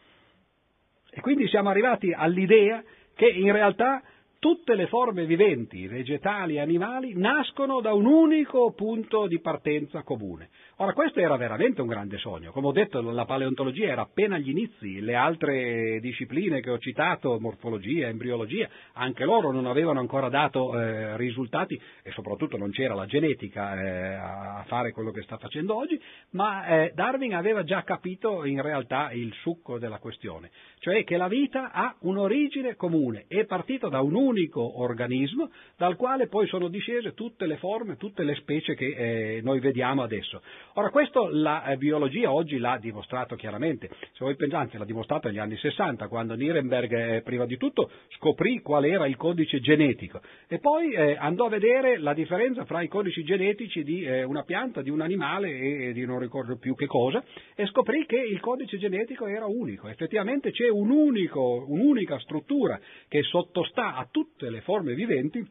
[1.10, 2.84] E quindi siamo arrivati all'idea
[3.16, 4.04] che in realtà
[4.48, 10.48] tutte le forme viventi, vegetali e animali, nascono da un unico punto di partenza comune.
[10.78, 12.52] Ora, questo era veramente un grande sogno.
[12.52, 17.38] Come ho detto, la paleontologia era appena agli inizi, le altre discipline che ho citato,
[17.42, 23.06] morfologia, embriologia, anche loro non avevano ancora dato eh, risultati e soprattutto non c'era la
[23.06, 26.02] genetica eh, a fare quello che sta facendo oggi,
[26.32, 31.28] ma eh, Darwin aveva già capito in realtà il succo della questione, cioè che la
[31.28, 37.14] vita ha un'origine comune, è partita da un unico organismo dal quale poi sono discese
[37.14, 38.86] tutte le forme, tutte le specie che
[39.38, 40.42] eh, noi vediamo adesso.
[40.74, 45.40] Ora, questo la eh, biologia oggi l'ha dimostrato chiaramente, se voi pensate l'ha dimostrato negli
[45.40, 50.22] anni 60, quando Nirenberg eh, prima di tutto scoprì qual era il codice genetico.
[50.48, 54.44] E poi eh, andò a vedere la differenza fra i codici genetici di eh, una
[54.44, 57.24] pianta, di un animale e, e di non ricordo più che cosa
[57.56, 63.24] e scoprì che il codice genetico era unico, effettivamente c'è un unico, un'unica struttura che
[63.24, 65.46] sottostà a tutte le forme viventi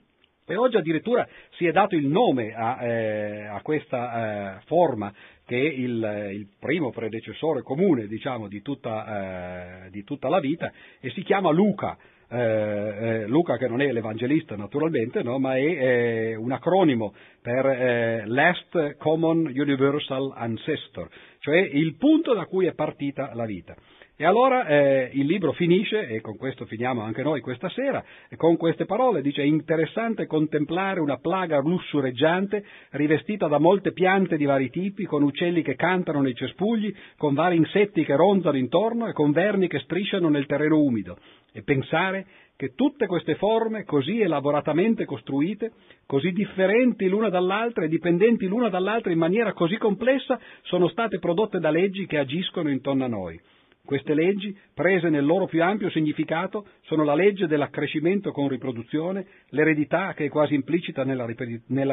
[0.45, 1.25] e oggi addirittura
[1.57, 5.13] si è dato il nome a, eh, a questa eh, forma
[5.45, 10.73] che è il, il, primo predecessore comune diciamo, di, tutta, eh, di, tutta, la vita
[10.99, 11.97] e si chiama Luca.
[12.29, 15.39] eh, eh, Luca che non è l'evangelista naturalmente, no?
[15.39, 22.47] ma è eh, un acronimo per eh, Last Common Universal Ancestor, cioè il punto da
[22.47, 23.77] cui è partita la vita.
[24.19, 28.03] E allora eh, il libro finisce, e con questo finiamo anche noi questa sera,
[28.37, 34.47] con queste parole, dice è interessante contemplare una plaga lussureggiante rivestita da molte piante di
[34.47, 39.13] vari tipi, con uccelli che cantano nei cespugli, con vari insetti che ronzano intorno e
[39.13, 41.19] con vermi che strisciano nel terreno umido.
[41.53, 42.25] E pensare
[42.57, 45.73] che tutte queste forme così elaboratamente costruite,
[46.07, 51.59] così differenti l'una dall'altra e dipendenti l'una dall'altra in maniera così complessa, sono state prodotte
[51.59, 53.39] da leggi che agiscono intorno a noi.
[53.87, 60.13] Queste leggi, prese nel loro più ampio significato, sono la legge dell'accrescimento con riproduzione, l'eredità
[60.13, 61.25] che è quasi implicita nella,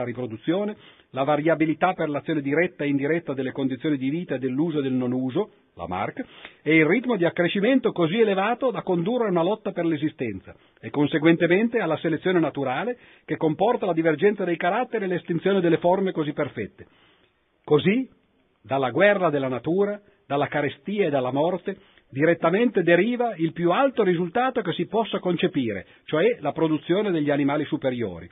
[0.04, 0.76] riproduzione,
[1.12, 4.94] la variabilità per l'azione diretta e indiretta delle condizioni di vita e dell'uso e del
[4.94, 6.26] non uso, la MARC,
[6.64, 10.90] e il ritmo di accrescimento così elevato da condurre a una lotta per l'esistenza e
[10.90, 16.34] conseguentemente alla selezione naturale che comporta la divergenza dei caratteri e l'estinzione delle forme così
[16.34, 16.88] perfette.
[17.64, 18.10] Così,
[18.64, 21.78] dalla guerra della natura, dalla carestia e dalla morte,
[22.10, 27.66] direttamente deriva il più alto risultato che si possa concepire, cioè la produzione degli animali
[27.66, 28.30] superiori.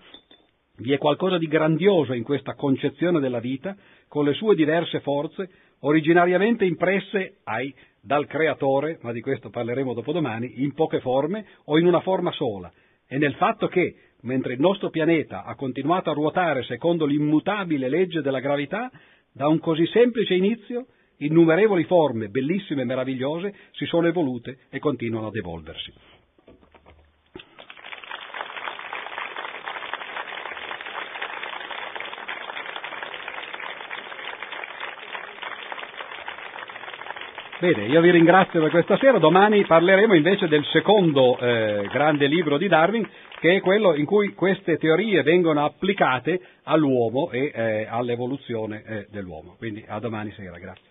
[0.78, 3.76] Vi è qualcosa di grandioso in questa concezione della vita,
[4.08, 5.50] con le sue diverse forze,
[5.82, 11.86] originariamente impresse ai, dal creatore, ma di questo parleremo dopodomani, in poche forme o in
[11.86, 12.72] una forma sola,
[13.08, 18.22] e nel fatto che, mentre il nostro pianeta ha continuato a ruotare secondo l'immutabile legge
[18.22, 18.90] della gravità,
[19.34, 20.88] da un così semplice inizio,
[21.26, 25.94] innumerevoli forme bellissime e meravigliose si sono evolute e continuano ad evolversi.
[37.62, 42.58] Bene, io vi ringrazio per questa sera, domani parleremo invece del secondo eh, grande libro
[42.58, 43.08] di Darwin,
[43.40, 49.58] che è quello in cui queste teorie vengono applicate all'uomo e eh, all'evoluzione eh, dell'uomo.
[49.60, 50.91] Quindi a domani sera, grazie.